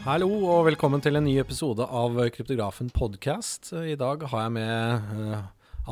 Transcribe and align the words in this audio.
Hallo 0.00 0.30
og 0.48 0.62
velkommen 0.64 1.02
til 1.04 1.18
en 1.18 1.26
ny 1.28 1.34
episode 1.42 1.84
av 1.84 2.14
Kryptografen 2.32 2.88
podcast. 2.88 3.66
I 3.76 3.98
dag 4.00 4.22
har 4.32 4.46
jeg 4.46 4.52
med 4.54 5.10
eh, 5.20 5.42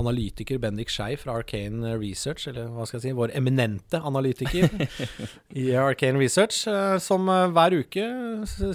analytiker 0.01 0.57
Bendik 0.63 0.89
Skei 0.89 1.11
fra 1.21 1.35
Arcane 1.37 1.91
Research, 2.01 2.47
eller 2.49 2.71
hva 2.73 2.87
skal 2.89 2.97
jeg 2.97 3.05
si, 3.05 3.13
vår 3.19 3.35
eminente 3.37 4.01
analytiker 4.01 4.65
i 5.61 5.67
Arcane 5.77 6.17
Research, 6.23 6.63
eh, 6.73 6.97
som 7.05 7.29
eh, 7.29 7.51
hver 7.53 7.77
uke 7.83 8.07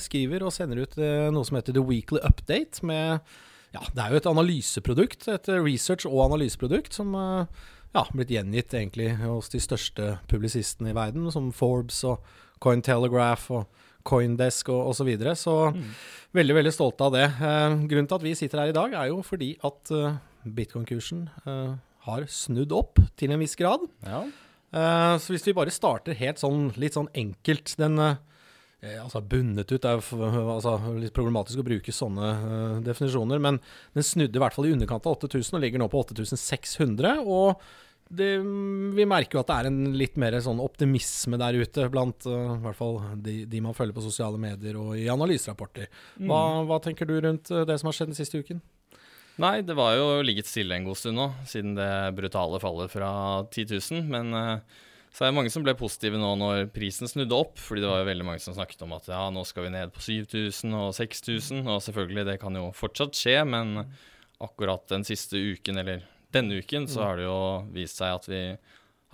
skriver 0.05 0.45
og 0.45 0.54
sender 0.54 0.83
ut 0.85 0.93
noe 1.01 1.50
som 1.50 1.57
heter 1.57 1.79
The 1.79 1.81
Weekly 1.81 2.21
Update 2.21 2.86
med 2.86 3.25
ja, 3.73 3.81
det 3.89 4.04
er 4.04 4.13
jo 4.13 4.21
et 4.21 4.29
analyseprodukt, 4.29 5.31
et 5.34 5.50
research- 5.50 6.05
og 6.05 6.27
analyseprodukt 6.27 6.93
som 6.93 7.18
ja, 7.18 8.05
blitt 8.13 8.29
gjengitt 8.29 8.77
egentlig 8.77 9.15
hos 9.23 9.50
de 9.50 9.65
største 9.65 10.20
publisistene 10.29 10.93
i 10.93 10.99
verden, 10.99 11.25
som 11.34 11.49
Forbes 11.49 12.03
og 12.05 12.21
Cointelegraph 12.61 13.49
og 13.49 13.81
Coindesk 14.03 14.70
og 14.73 14.91
osv. 14.91 15.02
Så, 15.03 15.07
videre. 15.07 15.35
så 15.39 15.55
veldig 16.35 16.59
veldig 16.59 16.73
stolte 16.75 17.07
av 17.07 17.16
det. 17.16 17.25
Eh, 17.31 17.80
grunnen 17.89 18.09
til 18.09 18.20
at 18.20 18.27
vi 18.27 18.35
sitter 18.38 18.63
her 18.63 18.73
i 18.73 18.77
dag, 18.77 18.95
er 18.99 19.12
jo 19.12 19.21
fordi 19.26 19.53
at 19.63 19.93
eh, 19.95 20.21
bitcoin-kursen 20.43 21.27
eh, 21.48 21.76
har 22.07 22.26
snudd 22.31 22.73
opp 22.76 22.99
til 23.20 23.34
en 23.34 23.43
viss 23.43 23.55
grad. 23.59 23.85
Ja. 24.05 24.26
Eh, 24.73 25.16
så 25.21 25.34
hvis 25.34 25.45
vi 25.45 25.55
bare 25.55 25.73
starter 25.73 26.17
helt 26.17 26.41
sånn 26.41 26.71
litt 26.81 26.95
sånn 26.98 27.12
enkelt 27.13 27.76
Den 27.77 27.99
eh, 28.02 28.16
eh, 28.81 28.98
altså 28.98 29.21
bundet 29.21 29.70
ut 29.70 29.85
er 29.85 29.99
jo 29.99 30.29
altså, 30.55 30.79
litt 30.98 31.13
problematisk 31.13 31.62
å 31.62 31.67
bruke 31.67 31.93
sånne 31.93 32.81
definisjoner, 32.88 33.41
men 33.43 33.62
den 33.93 34.07
snudde 34.07 34.40
i 34.40 34.41
hvert 34.41 34.57
fall 34.57 34.67
i 34.71 34.73
underkant 34.73 35.05
av 35.05 35.20
8000 35.20 35.59
og 35.59 35.63
ligger 35.63 35.84
nå 35.84 35.90
på 35.93 36.01
8600. 36.01 37.21
Og 37.21 37.62
det, 38.09 38.30
vi 38.98 39.05
merker 39.09 39.38
jo 39.38 39.41
at 39.41 39.49
det 39.49 39.55
er 39.57 39.70
en 39.70 39.95
litt 39.98 40.17
mer 40.21 40.35
sånn 40.43 40.62
optimisme 40.62 41.39
der 41.41 41.57
ute 41.57 41.87
blant 41.93 42.27
uh, 42.29 42.59
hvert 42.62 42.77
fall 42.77 42.99
de, 43.23 43.43
de 43.49 43.62
man 43.63 43.76
følger 43.77 43.96
på 43.96 44.05
sosiale 44.05 44.40
medier 44.41 44.77
og 44.79 44.93
i 44.99 45.07
analyserapporter. 45.12 45.90
Hva, 46.21 46.41
hva 46.68 46.79
tenker 46.84 47.09
du 47.09 47.15
rundt 47.24 47.51
eh, 47.54 47.65
det 47.68 47.79
som 47.81 47.90
har 47.90 47.98
skjedd 47.98 48.12
den 48.12 48.20
siste 48.20 48.43
uken? 48.43 48.62
Nei, 49.41 49.63
det 49.65 49.74
var 49.74 49.96
jo 49.98 50.21
ligget 50.21 50.46
stille 50.46 50.77
en 50.77 50.85
god 50.85 50.99
stund 50.99 51.18
nå, 51.18 51.27
siden 51.49 51.74
det 51.77 51.90
brutale 52.18 52.59
fallet 52.62 52.91
fra 52.93 53.12
10 53.49 53.79
000. 53.79 54.04
Men 54.13 54.37
uh, 54.37 54.81
så 55.13 55.24
er 55.24 55.31
det 55.31 55.37
mange 55.40 55.54
som 55.54 55.65
ble 55.65 55.74
positive 55.77 56.21
nå 56.21 56.35
når 56.37 56.68
prisen 56.74 57.09
snudde 57.09 57.37
opp. 57.37 57.57
fordi 57.62 57.81
det 57.81 57.90
var 57.90 58.04
jo 58.04 58.09
veldig 58.12 58.29
mange 58.29 58.46
som 58.46 58.54
snakket 58.57 58.85
om 58.85 58.93
at 58.98 59.09
ja, 59.09 59.26
nå 59.34 59.46
skal 59.49 59.68
vi 59.68 59.74
ned 59.74 59.93
på 59.96 60.05
7000 60.05 60.77
og 60.77 60.93
6000. 60.98 61.65
Og 61.65 61.81
selvfølgelig, 61.85 62.27
det 62.29 62.40
kan 62.41 62.62
jo 62.62 62.70
fortsatt 62.77 63.18
skje, 63.18 63.40
men 63.49 63.79
akkurat 64.44 64.85
den 64.91 65.06
siste 65.07 65.40
uken, 65.40 65.81
eller 65.81 66.06
denne 66.34 66.57
uken, 66.62 66.88
så 66.89 67.03
har 67.06 67.19
det 67.22 67.28
jo 67.28 67.38
vist 67.75 68.00
seg 68.01 68.16
at 68.17 68.25
vi 68.31 68.41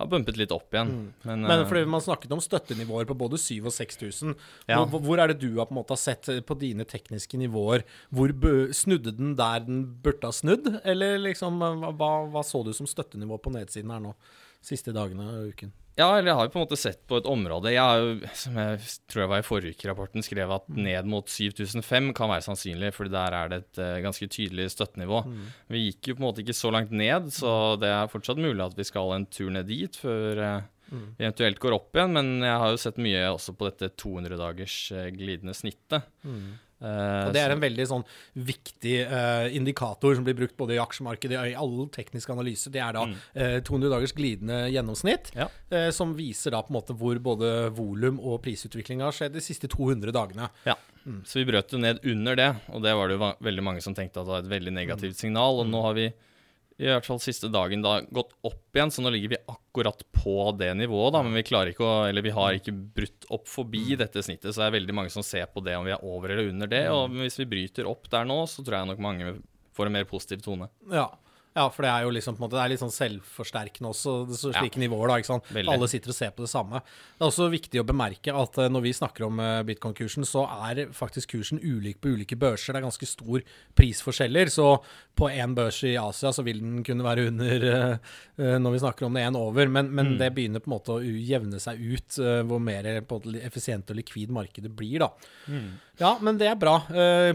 har 0.00 0.08
bumpet 0.08 0.38
litt 0.40 0.52
opp 0.56 0.72
igjen. 0.72 0.90
Men, 1.28 1.42
Men 1.44 1.60
eh, 1.60 1.66
fordi 1.68 1.82
man 1.92 2.00
snakket 2.00 2.32
om 2.32 2.40
støttenivåer 2.40 3.04
på 3.10 3.16
både 3.20 3.36
7000 3.36 3.66
og 3.68 3.74
6000. 3.76 4.34
Ja. 4.70 4.78
Hvor, 4.88 5.02
hvor 5.04 5.20
er 5.20 5.28
det 5.34 5.40
du 5.42 5.50
har 5.58 5.68
på 5.68 5.74
en 5.76 5.80
måte 5.82 5.98
sett 6.00 6.28
eh, 6.32 6.40
på 6.40 6.56
dine 6.56 6.86
tekniske 6.88 7.36
nivåer? 7.36 7.84
Hvor 8.08 8.32
Snudde 8.72 9.12
den 9.12 9.34
der 9.36 9.60
den 9.66 9.82
burde 10.00 10.24
ha 10.24 10.32
snudd? 10.32 10.70
Eller 10.88 11.18
liksom, 11.20 11.60
hva- 11.60 12.30
hva 12.32 12.42
så 12.48 12.64
du 12.64 12.72
som 12.72 12.88
støttenivå 12.88 13.36
på 13.44 13.52
nedsiden 13.52 13.92
her 13.92 14.00
nå? 14.00 14.14
Siste 14.64 14.92
dagene 14.96 15.28
av 15.28 15.52
uken. 15.52 15.70
Ja, 16.00 16.08
eller 16.16 16.30
jeg 16.30 16.38
har 16.38 16.48
jo 16.48 16.52
på 16.54 16.60
en 16.60 16.64
måte 16.64 16.78
sett 16.80 17.00
på 17.10 17.18
et 17.20 17.28
område 17.28 17.72
Jeg 17.74 17.82
har 17.84 18.00
jo, 18.00 18.30
som 18.42 18.56
jeg 18.56 18.80
tror 19.10 19.24
jeg 19.24 19.30
var 19.32 19.42
i 19.42 19.46
forrige 19.46 19.76
uke-rapporten, 19.76 20.24
skrev 20.24 20.54
at 20.56 20.68
ned 20.72 21.08
mot 21.10 21.28
7005 21.28 22.10
kan 22.16 22.32
være 22.32 22.46
sannsynlig, 22.46 22.92
for 22.96 23.10
der 23.12 23.36
er 23.36 23.52
det 23.52 23.60
et 23.62 23.82
eh, 23.84 24.00
ganske 24.04 24.28
tydelig 24.32 24.70
støttenivå. 24.74 25.22
Vi 25.70 25.84
gikk 25.86 26.10
jo 26.10 26.16
på 26.16 26.22
en 26.24 26.28
måte 26.30 26.44
ikke 26.44 26.56
så 26.56 26.72
langt 26.74 26.94
ned, 26.94 27.30
så 27.34 27.76
det 27.80 27.92
er 27.92 28.10
fortsatt 28.12 28.40
mulig 28.40 28.64
at 28.64 28.76
vi 28.78 28.86
skal 28.88 29.14
en 29.16 29.28
tur 29.30 29.52
ned 29.54 29.68
dit 29.68 30.00
før 30.00 30.40
mm. 30.90 31.04
vi 31.18 31.26
eventuelt 31.26 31.60
går 31.62 31.76
opp 31.76 31.96
igjen. 31.96 32.16
Men 32.16 32.32
jeg 32.46 32.64
har 32.64 32.72
jo 32.72 32.82
sett 32.86 33.00
mye 33.02 33.22
også 33.34 33.54
på 33.58 33.68
dette 33.68 33.92
200-dagers 34.00 34.80
eh, 34.96 35.12
glidende 35.16 35.56
snittet. 35.56 36.08
Eh, 36.24 36.50
Og 36.80 37.32
det 37.36 37.42
er 37.42 37.52
en 37.54 37.60
veldig 37.60 37.84
sånn 37.90 38.04
viktig 38.40 38.94
eh, 39.04 39.48
indikator 39.56 40.14
som 40.16 40.24
blir 40.24 40.36
brukt 40.38 40.56
både 40.56 40.76
i 40.76 40.80
aksjemarkedet 40.80 41.36
og 41.40 41.50
i 41.50 41.56
all 41.60 41.74
teknisk 41.92 42.30
analyse. 42.32 42.70
Det 42.72 42.80
er 42.80 42.96
da 42.96 43.02
eh, 43.34 43.58
200 43.66 43.92
dagers 43.92 44.14
glidende 44.16 44.62
gjennomsnitt, 44.72 45.32
Ja. 45.36 45.48
eh, 45.70 45.90
som 45.92 46.14
viser 46.16 46.54
da 46.56 46.62
på 46.64 46.72
en 46.72 46.78
måte 46.80 46.96
hvor 46.96 47.18
både 47.20 47.52
volum 47.76 48.20
og 48.20 48.40
prisutvikling 48.44 49.04
har 49.04 49.12
skjedd 49.12 49.36
de 49.36 49.44
siste 49.44 49.68
200 49.68 50.12
dagene. 50.16 50.48
Ja, 50.64 50.76
så 51.24 51.40
vi 51.42 51.46
brøt 51.52 51.72
jo 51.72 51.78
ned 51.82 52.00
under 52.04 52.36
det, 52.36 52.50
og 52.72 52.82
det 52.84 52.96
var 52.96 53.08
det 53.12 53.18
jo 53.18 53.30
veldig 53.50 53.62
mange 53.66 53.84
som 53.84 53.94
tenkte 53.96 54.20
at 54.20 54.26
det 54.28 54.34
var 54.34 54.44
et 54.44 54.52
veldig 54.56 54.72
negativt 54.76 55.16
signal. 55.20 55.60
Og 55.62 55.68
nå 55.68 55.80
har 55.84 55.94
vi 55.96 56.08
i 56.80 56.88
hvert 56.88 57.04
fall 57.04 57.20
siste 57.20 57.50
dagen 57.52 57.82
da 57.84 57.98
gått 58.08 58.32
opp 58.46 58.76
igjen, 58.76 58.92
så 58.94 59.02
nå 59.04 59.12
ligger 59.12 59.34
vi 59.34 59.40
akkurat 59.52 60.00
på 60.16 60.34
det 60.56 60.70
nivået, 60.78 61.12
da. 61.12 61.20
Men 61.26 61.36
vi 61.36 61.42
ikke 61.44 61.84
å 61.84 61.90
Eller 62.08 62.24
vi 62.24 62.32
har 62.32 62.56
ikke 62.56 62.72
brutt 62.72 63.26
opp 63.28 63.48
forbi 63.50 63.98
dette 64.00 64.22
snittet, 64.24 64.54
så 64.54 64.62
det 64.62 64.68
er 64.70 64.76
veldig 64.78 64.96
mange 64.96 65.12
som 65.12 65.24
ser 65.26 65.44
på 65.52 65.62
det 65.64 65.76
om 65.76 65.84
vi 65.84 65.92
er 65.92 66.06
over 66.06 66.32
eller 66.32 66.48
under 66.48 66.70
det. 66.70 66.86
Og 66.88 67.12
hvis 67.20 67.36
vi 67.42 67.48
bryter 67.52 67.88
opp 67.90 68.08
der 68.12 68.24
nå, 68.28 68.38
så 68.48 68.64
tror 68.64 68.80
jeg 68.80 68.90
nok 68.92 69.02
mange 69.04 69.34
får 69.76 69.90
en 69.90 69.98
mer 69.98 70.08
positiv 70.08 70.40
tone. 70.46 70.70
Ja. 70.92 71.10
Ja, 71.56 71.64
for 71.74 71.82
det 71.82 71.90
er 71.90 72.04
jo 72.06 72.10
liksom 72.14 72.36
på 72.36 72.44
en 72.44 72.44
måte 72.46 72.54
Det 72.58 72.62
er 72.62 72.70
litt 72.70 72.80
sånn 72.80 72.92
selvforsterkende 72.94 73.88
også, 73.90 74.12
det- 74.28 74.36
så 74.38 74.52
slike 74.54 74.78
nivåer, 74.78 75.08
da. 75.08 75.14
ikke 75.18 75.26
sant? 75.32 75.44
Veldig. 75.50 75.72
Alle 75.72 75.88
sitter 75.90 76.08
og 76.12 76.14
ser 76.14 76.30
på 76.30 76.44
det 76.44 76.50
samme. 76.52 76.78
Det 77.18 77.24
er 77.24 77.26
også 77.30 77.48
viktig 77.50 77.80
å 77.82 77.86
bemerke 77.88 78.34
at 78.42 78.58
eh, 78.58 78.68
når 78.70 78.82
vi 78.86 78.92
snakker 78.94 79.26
om 79.26 79.40
eh, 79.40 79.62
bitcoin-kursen, 79.66 80.24
så 80.24 80.44
er 80.70 80.86
faktisk 80.94 81.32
kursen 81.34 81.58
ulik 81.58 81.98
på 82.00 82.12
ulike 82.14 82.38
børser. 82.38 82.72
Det 82.72 82.80
er 82.82 82.86
ganske 82.86 83.08
stor 83.10 83.42
prisforskjeller. 83.74 84.46
Så 84.48 84.68
på 85.18 85.28
én 85.28 85.54
børs 85.58 85.82
i 85.84 85.96
Asia 85.98 86.30
så 86.32 86.44
vil 86.46 86.60
den 86.62 86.84
kunne 86.86 87.02
være 87.04 87.26
under 87.32 87.66
eh, 88.38 88.58
når 88.62 88.72
vi 88.72 88.78
snakker 88.86 89.06
om 89.06 89.14
det, 89.18 89.26
én 89.26 89.36
over. 89.36 89.66
Men, 89.68 89.90
men 89.92 90.16
det 90.18 90.30
begynner 90.34 90.60
på 90.62 90.70
en 90.70 90.76
måte 90.78 90.94
å 90.94 91.02
jevne 91.02 91.58
seg 91.60 91.80
ut 91.82 92.20
hvor 92.46 92.60
mer 92.62 92.86
effisient 93.42 93.90
og 93.90 93.96
likvid 93.98 94.30
markedet 94.32 94.70
blir, 94.74 95.00
da. 95.02 95.10
Ja, 96.00 96.14
men 96.24 96.38
det 96.40 96.46
er 96.48 96.54
bra. 96.56 96.78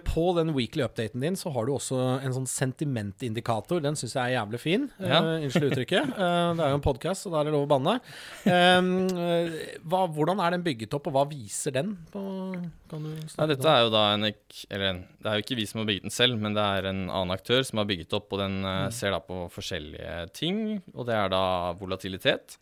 På 0.08 0.32
den 0.36 0.56
weekly 0.56 0.82
updaten 0.88 1.22
din 1.22 1.36
så 1.38 1.52
har 1.54 1.68
du 1.68 1.74
også 1.76 2.00
en 2.24 2.34
sånn 2.34 2.48
sentimentindikator. 2.50 3.82
Den 3.84 3.96
syns 4.06 4.16
jeg 4.16 4.32
er 4.32 4.38
jævlig 4.38 4.62
fin. 4.62 4.88
Eh, 5.02 5.10
Ja. 5.10 5.20
Unnskyld 5.46 5.68
uttrykket. 5.72 6.14
Uh, 6.14 6.54
det 6.56 6.64
er 6.66 6.72
jo 6.72 6.80
en 6.80 6.86
podkast, 6.86 7.26
så 7.26 7.34
da 7.34 7.42
er 7.42 7.50
det 7.50 7.56
lov 7.56 7.66
å 7.66 7.72
banne. 7.74 7.98
Eh, 8.46 8.90
hva, 9.84 10.06
hvordan 10.16 10.42
er 10.46 10.56
den 10.56 10.66
bygget 10.66 10.94
opp, 10.98 11.10
og 11.10 11.18
hva 11.18 11.26
viser 11.30 11.76
den? 11.76 11.96
På, 12.14 12.24
kan 12.92 13.06
du 13.06 13.14
Nei, 13.16 13.48
dette 13.52 13.72
er 13.72 13.86
jo 13.86 13.94
da 13.94 14.04
en 14.14 14.28
Eller 14.30 15.00
det 15.02 15.32
er 15.32 15.40
jo 15.40 15.46
ikke 15.46 15.60
vi 15.60 15.68
som 15.70 15.82
har 15.82 15.90
bygget 15.90 16.08
den 16.08 16.16
selv, 16.16 16.38
men 16.42 16.58
det 16.58 16.66
er 16.78 16.92
en 16.92 17.08
annen 17.08 17.34
aktør 17.36 17.66
som 17.66 17.82
har 17.82 17.90
bygget 17.90 18.14
opp, 18.18 18.30
og 18.32 18.44
den 18.44 18.62
mm. 18.64 18.94
ser 18.96 19.16
da 19.16 19.22
på 19.24 19.46
forskjellige 19.54 20.20
ting. 20.38 20.62
Og 20.94 21.10
det 21.10 21.18
er 21.18 21.34
da 21.34 21.46
volatilitet. 21.80 22.60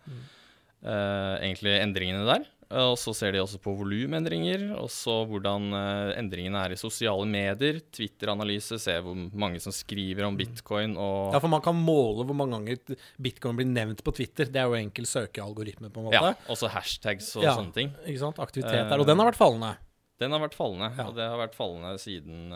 Eh, 0.84 1.36
egentlig 1.40 1.78
endringene 1.80 2.26
der. 2.28 2.48
Og 2.74 2.96
så 2.98 3.14
ser 3.14 3.32
de 3.36 3.42
også 3.44 3.60
på 3.62 3.74
volumendringer, 3.78 4.64
og 4.80 4.90
så 4.90 5.20
hvordan 5.30 5.68
eh, 5.78 6.14
endringene 6.18 6.58
er 6.66 6.74
i 6.74 6.80
sosiale 6.80 7.26
medier. 7.30 7.80
Twitter-analyse, 7.94 8.80
se 8.82 8.96
hvor 9.06 9.14
mange 9.38 9.60
som 9.62 9.72
skriver 9.76 10.26
om 10.26 10.38
bitcoin 10.40 10.96
og 10.98 11.36
Ja, 11.36 11.40
for 11.44 11.52
man 11.54 11.62
kan 11.62 11.78
måle 11.78 12.26
hvor 12.26 12.34
mange 12.40 12.58
ganger 12.58 12.98
bitcoin 13.22 13.60
blir 13.60 13.70
nevnt 13.70 14.02
på 14.04 14.14
Twitter. 14.18 14.50
Det 14.50 14.58
er 14.64 14.66
jo 14.72 14.80
enkel 14.80 15.06
søkealgoritme, 15.06 15.92
på 15.94 16.02
en 16.02 16.10
måte. 16.10 16.18
Ja, 16.20 16.34
også 16.50 16.72
hashtags 16.74 17.36
og 17.38 17.44
Ja. 17.46 17.56
sånne 17.60 17.74
ting. 17.78 17.94
Ikke 18.08 18.20
sant? 18.26 18.40
Aktivitet 18.40 18.74
Eh, 18.86 18.90
der. 18.90 19.00
Og 19.00 19.06
den 19.06 19.18
har 19.20 19.30
vært 19.32 19.38
fallende. 19.40 19.76
Den 20.20 20.32
har 20.32 20.40
vært 20.40 20.56
fallende, 20.58 20.92
Ja. 20.98 21.08
og 21.08 21.16
det 21.16 21.24
har 21.30 21.38
vært 21.38 21.56
fallende 21.56 21.98
siden 22.00 22.52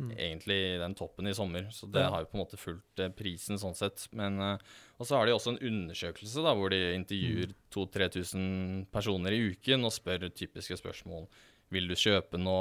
eh, 0.00 0.16
egentlig 0.30 0.78
den 0.80 0.94
toppen 0.94 1.26
i 1.26 1.32
sommer. 1.34 1.68
Så 1.72 1.90
det 1.90 2.02
Ja. 2.02 2.10
har 2.10 2.20
jo 2.24 2.30
på 2.32 2.36
en 2.38 2.44
måte 2.44 2.58
fulgt 2.60 3.00
eh, 3.00 3.08
prisen 3.08 3.56
sånn 3.58 3.74
sett. 3.76 4.08
Men 4.12 4.38
eh, 4.40 4.58
Og 5.00 5.06
så 5.06 5.16
har 5.16 5.26
de 5.26 5.32
også 5.32 5.54
en 5.54 5.62
undersøkelse 5.70 6.42
da, 6.42 6.54
hvor 6.54 6.70
de 6.70 6.94
intervjuer 6.96 7.52
2000-3000 7.74 8.86
personer 8.92 9.32
i 9.36 9.50
uken 9.52 9.84
og 9.84 9.92
spør 9.92 10.28
typiske 10.32 10.78
spørsmål. 10.80 11.26
Vil 11.72 11.88
du 11.88 11.94
kjøpe 11.98 12.38
nå? 12.38 12.54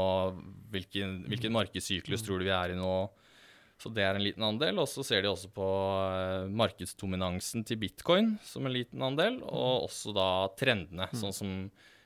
Hvilken, 0.73 1.25
hvilken 1.29 1.53
markedssyklus 1.53 2.23
tror 2.25 2.39
du 2.41 2.45
vi 2.45 2.51
er 2.55 2.73
i 2.73 2.79
nå? 2.79 3.09
Så 3.77 3.91
det 3.93 4.03
er 4.07 4.15
en 4.15 4.23
liten 4.23 4.43
andel. 4.43 4.79
Og 4.79 4.87
så 4.87 5.03
ser 5.05 5.21
de 5.21 5.27
også 5.29 5.49
på 5.53 5.65
eh, 5.67 6.47
markedsdominansen 6.49 7.65
til 7.67 7.77
bitcoin 7.77 8.37
som 8.43 8.65
en 8.65 8.73
liten 8.73 9.01
andel, 9.03 9.41
og 9.43 9.89
også 9.89 10.13
da 10.15 10.29
trendene, 10.57 11.09
sånn 11.13 11.33
som 11.35 11.51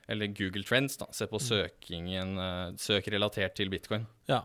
eller 0.10 0.26
Google 0.34 0.64
Trends, 0.66 0.96
da. 0.98 1.06
Se 1.14 1.28
på 1.30 1.38
søkingen, 1.38 2.32
søk 2.82 3.06
relatert 3.14 3.54
til 3.60 3.70
bitcoin. 3.70 4.08
Ja. 4.28 4.40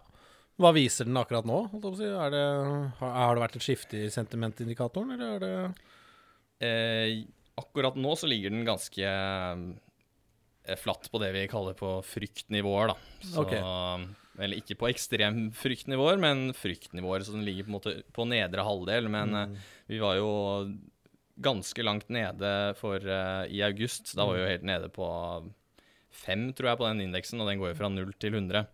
Hva 0.61 0.71
viser 0.77 1.09
den 1.09 1.19
akkurat 1.19 1.47
nå? 1.49 1.65
det, 2.31 2.43
har, 3.01 3.35
det 3.35 3.43
vært 3.43 3.57
et 3.59 3.65
skifte 3.67 4.05
i 4.05 4.11
sentimentindikatoren, 4.13 5.17
eller 5.17 5.35
er 5.37 5.45
det 5.45 5.55
Eh, 6.65 7.25
akkurat 7.59 7.97
nå 7.99 8.13
så 8.17 8.29
ligger 8.31 8.53
den 8.55 8.63
ganske 8.65 9.05
eh, 9.05 10.77
flatt 10.81 11.09
på 11.11 11.21
det 11.21 11.33
vi 11.35 11.43
kaller 11.51 11.75
på 11.77 11.97
fryktnivåer, 12.07 12.93
da. 12.93 12.95
Så, 13.27 13.43
okay. 13.43 14.07
Eller 14.39 14.63
ikke 14.63 14.77
på 14.79 14.89
ekstrem 14.89 15.49
fryktnivåer, 15.55 16.19
men 16.23 16.49
fryktnivåer. 16.57 17.27
Så 17.27 17.35
den 17.37 17.45
ligger 17.47 17.67
på 17.67 17.71
en 17.73 17.77
måte 17.77 17.95
på 18.15 18.27
nedre 18.31 18.65
halvdel. 18.67 19.11
Men 19.11 19.35
Mm. 19.35 19.53
eh, 19.57 19.61
vi 19.91 19.99
var 20.03 20.17
jo 20.17 20.31
ganske 21.43 21.83
langt 21.83 22.09
nede 22.09 22.75
for 22.79 22.97
uh, 23.03 23.45
i 23.51 23.61
august. 23.63 24.15
Da 24.15 24.25
var 24.25 24.35
vi 24.39 24.43
jo 24.45 24.51
helt 24.53 24.63
nede 24.63 24.89
på 24.89 25.07
fem, 26.15 26.53
tror 26.55 26.71
jeg, 26.71 26.79
på 26.79 26.87
den 26.89 27.01
indeksen, 27.09 27.41
og 27.43 27.49
den 27.51 27.59
går 27.59 27.73
jo 27.73 27.79
fra 27.81 27.91
null 27.91 28.13
til 28.23 28.35
100. 28.39 28.67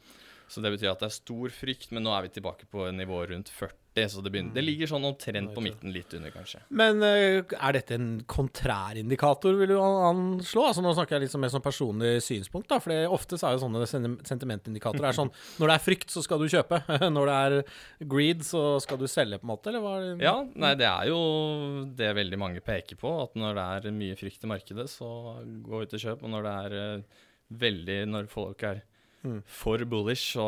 Så 0.50 0.58
det 0.64 0.73
betyr 0.75 0.91
at 0.91 0.99
det 1.05 1.06
er 1.06 1.14
stor 1.14 1.52
frykt, 1.55 1.93
men 1.94 2.02
nå 2.02 2.11
er 2.17 2.25
vi 2.26 2.32
tilbake 2.35 2.67
på 2.70 2.88
nivået 2.97 3.31
rundt 3.31 3.52
40. 3.55 3.76
Så 4.11 4.23
det, 4.23 4.31
begynner, 4.32 4.55
det 4.55 4.62
ligger 4.62 4.87
sånn 4.88 5.05
omtrent 5.05 5.50
på 5.55 5.62
midten, 5.62 5.91
litt 5.93 6.12
under, 6.17 6.31
kanskje. 6.32 6.61
Men 6.79 7.02
eh, 7.05 7.43
er 7.58 7.75
dette 7.75 7.97
en 7.99 8.20
kontrærindikator, 8.31 9.56
vil 9.58 9.73
du 9.75 9.79
anslå? 9.82 10.62
Altså 10.70 10.82
Nå 10.85 10.93
snakker 10.97 11.17
jeg 11.19 11.25
litt 11.26 11.32
som 11.35 11.43
mer 11.43 11.52
som 11.52 11.62
personlig 11.64 12.12
synspunkt, 12.25 12.69
da. 12.70 12.79
For 12.82 12.94
ofte 13.12 13.38
så 13.38 13.49
er 13.50 13.56
jo 13.56 13.62
sånne 13.64 13.82
sen- 13.91 14.19
sentimentindikatorer 14.26 15.11
er 15.11 15.19
sånn 15.19 15.32
Når 15.61 15.73
det 15.73 15.76
er 15.76 15.85
frykt, 15.85 16.14
så 16.14 16.23
skal 16.25 16.41
du 16.43 16.47
kjøpe. 16.50 16.81
Når 17.17 17.31
det 17.32 17.37
er 17.41 17.56
greed, 18.14 18.44
så 18.47 18.62
skal 18.82 19.00
du 19.02 19.06
selge, 19.11 19.41
på 19.43 19.49
en 19.49 19.52
måte. 19.52 19.73
Eller 19.73 19.85
hva? 19.85 19.97
Ja, 20.23 20.37
nei, 20.55 20.73
det 20.81 20.87
er 20.91 21.11
jo 21.11 21.20
det 21.99 22.12
veldig 22.20 22.41
mange 22.41 22.62
peker 22.64 22.99
på, 23.00 23.11
at 23.26 23.35
når 23.38 23.58
det 23.58 23.67
er 23.91 23.99
mye 23.99 24.17
frykt 24.19 24.47
i 24.47 24.50
markedet, 24.55 24.87
så 24.91 25.11
gå 25.67 25.82
ut 25.85 25.99
og 25.99 26.05
kjøp. 26.06 26.25
Og 26.26 26.32
når 26.35 26.47
det 26.47 26.55
er 26.64 26.79
eh, 26.85 27.20
veldig 27.67 27.99
Når 28.14 28.31
folk 28.32 28.62
er 28.70 28.85
Mm. 29.23 29.43
for 29.45 29.77
bullish, 29.85 30.33
så 30.33 30.45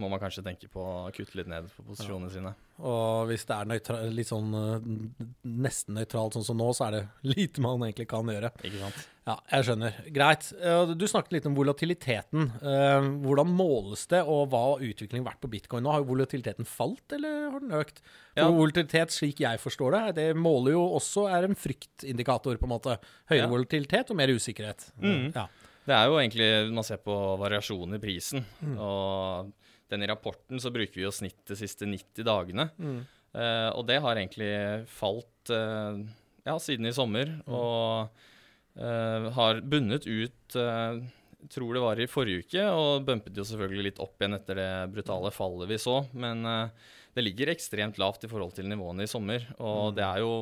må 0.00 0.08
man 0.08 0.18
kanskje 0.22 0.42
tenke 0.46 0.70
på 0.72 0.80
å 0.80 1.10
kutte 1.12 1.36
litt 1.36 1.48
ned 1.52 1.66
på 1.76 1.82
posisjonene 1.90 2.30
sine. 2.32 2.54
Og 2.80 3.26
hvis 3.28 3.44
det 3.48 3.54
er 3.56 3.68
nøytra 3.68 3.98
litt 4.12 4.28
sånn 4.28 4.50
eh, 4.56 5.26
nesten 5.44 5.96
nøytralt 5.96 6.34
sånn 6.36 6.44
som 6.44 6.56
nå, 6.60 6.70
så 6.76 6.86
er 6.88 6.96
det 6.96 7.02
lite 7.36 7.60
man 7.64 7.80
egentlig 7.84 8.06
kan 8.08 8.28
gjøre. 8.28 8.50
Ikke 8.64 8.80
sant? 8.80 9.02
Ja, 9.26 9.34
jeg 9.50 9.66
skjønner. 9.66 9.94
Greit. 10.14 10.48
Eh, 10.60 10.92
Du 10.94 11.04
snakket 11.08 11.32
litt 11.36 11.46
om 11.50 11.56
volatiliteten. 11.56 12.50
Eh, 12.60 13.08
Hvordan 13.24 13.52
måles 13.58 14.06
det, 14.12 14.20
og 14.24 14.48
hva 14.52 14.60
har 14.70 14.84
utviklingen 14.86 15.24
vært 15.26 15.40
på 15.42 15.50
bitcoin 15.52 15.82
nå? 15.84 15.92
Har 15.96 16.04
volatiliteten 16.08 16.68
falt, 16.68 17.04
eller 17.16 17.50
har 17.52 17.60
den 17.64 17.74
økt? 17.80 18.00
Ja. 18.36 18.48
Volatilitet, 18.52 19.12
slik 19.12 19.40
jeg 19.44 19.60
forstår 19.62 19.96
det, 19.96 20.04
det 20.20 20.26
måler 20.36 20.76
jo 20.76 20.84
også 20.98 21.26
er 21.32 21.48
en 21.48 21.56
fryktindikator, 21.56 22.56
på 22.60 22.68
en 22.68 22.74
måte. 22.76 22.98
Høyere 23.32 23.44
Ja. 23.46 23.52
volatilitet 23.52 24.10
og 24.12 24.16
mer 24.20 24.28
usikkerhet. 24.36 24.90
Mm. 25.00 25.32
Ja. 25.34 25.46
Det 25.86 25.94
er 25.94 26.08
jo 26.10 26.18
egentlig 26.18 26.48
Man 26.74 26.86
ser 26.86 27.00
på 27.02 27.14
variasjon 27.40 27.96
i 27.96 28.02
prisen. 28.02 28.44
Mm. 28.60 28.76
Og 28.82 29.52
den 29.92 30.02
i 30.02 30.08
rapporten 30.10 30.60
så 30.62 30.72
bruker 30.74 30.98
vi 30.98 31.06
jo 31.06 31.14
snitt 31.14 31.44
de 31.46 31.58
siste 31.58 31.86
90 31.86 32.26
dagene. 32.26 32.68
Mm. 32.78 33.02
Eh, 33.36 33.68
og 33.70 33.84
det 33.86 34.00
har 34.02 34.18
egentlig 34.18 34.50
falt 34.90 35.52
eh, 35.54 36.00
ja, 36.46 36.56
siden 36.62 36.90
i 36.90 36.94
sommer. 36.96 37.30
Mm. 37.46 37.54
Og 37.54 38.80
eh, 38.82 39.28
har 39.38 39.62
bundet 39.62 40.08
ut 40.08 40.58
eh, 40.58 41.04
Tror 41.52 41.76
det 41.76 41.80
var 41.84 42.00
i 42.00 42.08
forrige 42.10 42.42
uke, 42.42 42.62
og 42.74 43.04
bumpet 43.06 43.36
jo 43.38 43.44
selvfølgelig 43.46 43.84
litt 43.84 43.98
opp 44.02 44.18
igjen 44.18 44.34
etter 44.34 44.56
det 44.58 44.70
brutale 44.90 45.30
fallet 45.30 45.68
vi 45.70 45.76
så. 45.78 46.00
Men 46.18 46.40
eh, 46.48 46.94
det 47.14 47.22
ligger 47.22 47.52
ekstremt 47.52 48.00
lavt 48.02 48.24
i 48.26 48.30
forhold 48.32 48.56
til 48.56 48.66
nivåene 48.66 49.06
i 49.06 49.10
sommer. 49.10 49.44
Og 49.62 49.94
det 49.94 50.02
er 50.02 50.24
jo, 50.24 50.32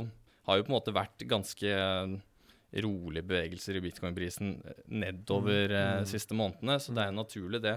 har 0.49 0.56
jo 0.56 0.64
på 0.64 0.73
en 0.73 0.76
måte 0.79 0.94
vært 0.97 1.26
ganske 1.29 1.75
rolige 2.82 3.26
bevegelser 3.29 3.79
i 3.79 3.82
bitcoin-prisen 3.85 4.56
nedover 4.91 5.71
mm. 5.71 6.09
siste 6.11 6.35
månedene, 6.35 6.79
så 6.82 6.94
det 6.97 7.05
er 7.05 7.15
naturlig, 7.15 7.62
det. 7.62 7.76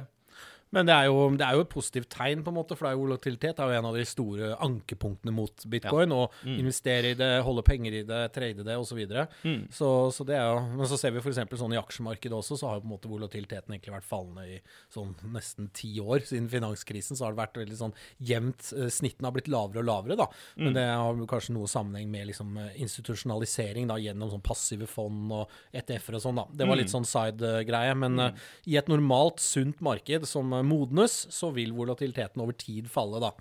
Men 0.76 0.86
det 0.90 0.94
er, 0.96 1.06
jo, 1.08 1.30
det 1.38 1.46
er 1.48 1.56
jo 1.56 1.62
et 1.64 1.70
positivt 1.72 2.10
tegn, 2.12 2.44
på 2.44 2.52
en 2.52 2.58
måte, 2.58 2.76
for 2.76 2.86
det 2.88 2.92
er 2.92 2.98
jo 2.98 3.06
volatilitet 3.06 3.60
er 3.64 3.72
jo 3.72 3.78
en 3.80 3.86
av 3.88 3.96
de 3.96 4.04
store 4.06 4.50
ankepunktene 4.64 5.32
mot 5.32 5.66
bitcoin. 5.72 6.12
Å 6.12 6.28
Mm. 6.44 6.60
investere 6.60 7.12
i 7.12 7.14
det, 7.18 7.42
holde 7.44 7.64
penger 7.64 7.94
i 7.94 8.04
det, 8.04 8.32
trade 8.36 8.64
det 8.64 8.76
osv. 8.78 8.88
Så, 8.88 8.96
videre. 8.98 9.28
Mm. 9.44 9.68
så 9.72 10.12
Så 10.12 10.26
det 10.26 10.36
er 10.36 10.46
jo 10.48 10.60
Men 10.78 10.86
så 10.88 10.98
ser 11.00 11.12
vi 11.12 11.20
f.eks. 11.20 11.38
sånn 11.60 11.74
i 11.74 11.80
aksjemarkedet 11.80 12.34
også, 12.36 12.58
så 12.58 12.68
har 12.68 12.76
jo 12.78 12.82
på 12.82 12.88
en 12.88 12.94
måte 12.96 13.10
volatiliteten 13.12 13.74
egentlig 13.74 13.94
vært 13.94 14.08
fallende 14.08 14.44
i 14.48 14.60
sånn 14.94 15.16
nesten 15.34 15.70
ti 15.74 16.00
år. 16.00 16.20
Siden 16.26 16.50
finanskrisen 16.50 17.16
så 17.18 17.26
har 17.26 17.34
det 17.36 17.42
vært 17.42 17.60
veldig 17.62 17.78
sånn 17.78 17.94
jevnt. 18.20 18.62
snitten 18.62 18.92
Snittene 19.08 19.28
har 19.30 19.32
blitt 19.36 19.48
lavere 19.48 19.80
og 19.80 19.86
lavere, 19.88 20.18
da. 20.18 20.28
Men 20.58 20.74
det 20.74 20.84
har 20.88 21.14
kanskje 21.28 21.54
noe 21.56 21.68
sammenheng 21.68 22.10
med 22.12 22.28
liksom 22.28 22.58
eh, 22.58 22.74
institusjonalisering 22.82 23.88
da, 23.88 23.96
gjennom 24.02 24.30
sånn 24.32 24.44
passive 24.46 24.88
fond 24.90 25.32
og 25.32 25.50
ETF-er 25.74 26.18
og 26.20 26.24
sånn, 26.24 26.36
da. 26.42 26.46
Det 26.52 26.68
var 26.68 26.80
litt 26.80 26.92
sånn 26.92 27.06
side-greie. 27.08 27.96
Men 27.98 28.20
eh, 28.20 28.32
i 28.68 28.78
et 28.80 28.90
normalt, 28.92 29.40
sunt 29.44 29.80
marked 29.86 30.28
som 30.28 30.52
eh, 30.54 30.57
modnes, 30.66 31.28
så 31.34 31.52
vil 31.54 31.74
volatiliteten 31.76 32.42
over 32.42 32.54
tid 32.58 32.88
falle, 32.90 33.20
da. 33.22 33.32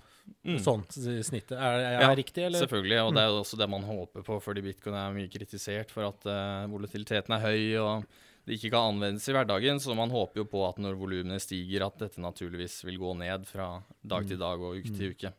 Sånn 0.59 0.83
s- 0.91 1.27
snittet. 1.29 1.55
Er, 1.55 1.79
er 1.79 2.01
Ja, 2.01 2.07
det 2.11 2.17
riktig, 2.25 2.43
eller? 2.45 2.59
Selvfølgelig, 2.65 2.99
og 3.05 3.13
det 3.15 3.21
er 3.23 3.29
jo 3.31 3.41
også 3.41 3.57
det 3.61 3.69
man 3.71 3.83
håper 3.87 4.23
på, 4.27 4.41
fordi 4.43 4.61
bitcoin 4.65 4.95
er 4.99 5.13
mye 5.15 5.29
kritisert 5.31 5.89
for 5.93 6.09
at 6.09 6.25
uh, 6.27 6.67
volatiliteten 6.71 7.31
er 7.37 7.45
høy 7.45 7.77
og 7.79 8.05
det 8.47 8.55
ikke 8.59 8.71
kan 8.71 8.93
anvendes 8.95 9.25
i 9.27 9.33
hverdagen. 9.35 9.79
Så 9.83 9.95
man 9.95 10.09
håper 10.11 10.39
jo 10.43 10.45
på 10.47 10.61
at 10.67 10.77
når 10.79 10.95
volumene 10.99 11.39
stiger, 11.39 11.85
at 11.87 11.97
dette 11.99 12.19
naturligvis 12.23 12.81
vil 12.87 12.97
gå 12.99 13.13
ned 13.19 13.43
fra 13.47 13.81
dag 14.03 14.27
til 14.27 14.37
dag 14.39 14.59
og 14.59 14.77
uke 14.79 14.93
til 14.95 15.11
uke. 15.15 15.33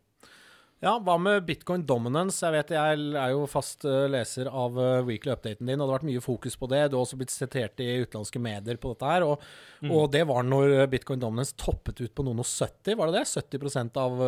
Ja, 0.80 0.92
hva 1.02 1.16
med 1.18 1.42
bitcoin 1.42 1.82
dominance? 1.82 2.38
Jeg 2.46 2.54
vet 2.54 2.68
jeg 2.76 2.98
er 3.18 3.32
jo 3.32 3.40
fast 3.50 3.82
eh, 3.88 4.04
leser 4.12 4.46
av 4.46 4.76
eh, 4.78 5.00
weekly 5.08 5.32
updaten 5.34 5.66
din, 5.66 5.74
og 5.80 5.88
det 5.88 5.90
har 5.90 5.96
vært 5.96 6.06
mye 6.06 6.22
fokus 6.22 6.54
på 6.60 6.68
det. 6.70 6.84
Du 6.92 6.94
har 6.94 7.02
også 7.02 7.18
blitt 7.18 7.34
sitert 7.34 7.80
i 7.82 7.88
utenlandske 8.04 8.38
medier 8.42 8.78
på 8.78 8.92
dette 8.94 9.10
her, 9.10 9.26
og, 9.26 9.42
Mm. 9.78 9.92
og 9.94 10.08
det 10.10 10.24
var 10.26 10.42
når 10.42 10.72
eh, 10.76 10.86
bitcoin 10.90 11.20
dominance 11.22 11.54
toppet 11.58 12.00
ut 12.02 12.12
på 12.14 12.24
noen 12.26 12.40
og 12.42 12.46
70, 12.46 12.96
var 12.98 13.10
det 13.10 13.20
det? 13.20 13.26
70% 13.30 13.98
av, 14.02 14.22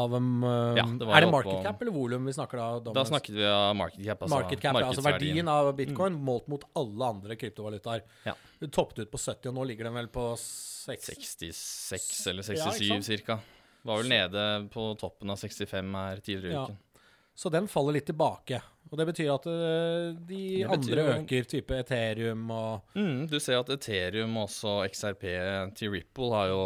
av 0.00 0.14
um, 0.16 0.42
Ja, 0.76 0.84
det 0.84 1.08
Er 1.08 1.24
det 1.26 1.30
market 1.32 1.64
cap 1.66 1.80
eller 1.84 1.92
volum 1.92 2.24
vi 2.28 2.32
snakker 2.32 2.60
da? 2.60 2.92
Da 2.96 3.04
snakket 3.04 3.34
vi 3.36 3.44
av 3.44 3.72
market 3.76 4.04
cap, 4.04 4.22
altså 4.24 4.36
Market 4.36 4.60
cap, 4.64 4.76
altså 4.80 5.04
verdien. 5.04 5.44
Mm. 5.44 5.52
av 5.52 5.72
bitcoin 5.76 6.16
målt 6.16 6.48
mot 6.48 6.64
alle 6.76 7.08
andre 7.12 7.36
kryptovalutaer. 7.40 8.04
Ja. 8.28 8.36
Det 8.60 8.70
toppet 8.72 9.00
ut 9.04 9.12
på 9.12 9.20
70, 9.20 9.48
og 9.48 9.56
nå 9.60 9.64
ligger 9.72 9.88
den 9.88 9.96
vel 9.96 10.08
på 10.12 10.28
60. 10.36 11.52
66 11.52 12.26
eller 12.32 12.42
67 12.42 12.88
sant? 12.88 13.08
cirka. 13.08 13.38
Var 13.84 13.96
vel 14.02 14.08
nede 14.12 14.68
på 14.72 14.90
toppen 15.00 15.30
av 15.32 15.36
65 15.40 15.94
her 15.94 16.16
tidligere 16.20 16.50
i 16.52 16.54
Ja. 16.58 16.64
uken. 16.68 16.78
Så 17.34 17.48
den 17.50 17.68
faller 17.68 17.92
litt 17.96 18.06
tilbake. 18.10 18.58
Og 18.90 18.98
det 18.98 19.06
betyr 19.06 19.30
at 19.32 19.46
eh, 19.46 20.18
de 20.28 20.40
betyr 20.66 20.98
andre 21.00 21.04
øker, 21.22 21.44
type 21.48 21.70
Ethereum 21.78 22.50
og 22.50 22.82
Mm, 22.98 23.26
du 23.30 23.38
ser 23.40 23.60
at 23.60 23.70
Ethereum 23.70 24.36
og 24.36 24.48
også 24.48 24.74
XRP 24.90 25.24
til 25.78 25.90
Ripple 25.94 26.30
har 26.34 26.48
jo 26.48 26.64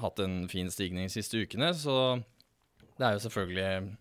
hatt 0.00 0.18
en 0.24 0.48
fin 0.48 0.70
stigning 0.72 1.04
de 1.06 1.12
siste 1.12 1.36
ukene, 1.38 1.74
så 1.76 2.22
det 2.98 3.06
er 3.06 3.12
jo 3.12 3.22
selvfølgelig 3.28 3.96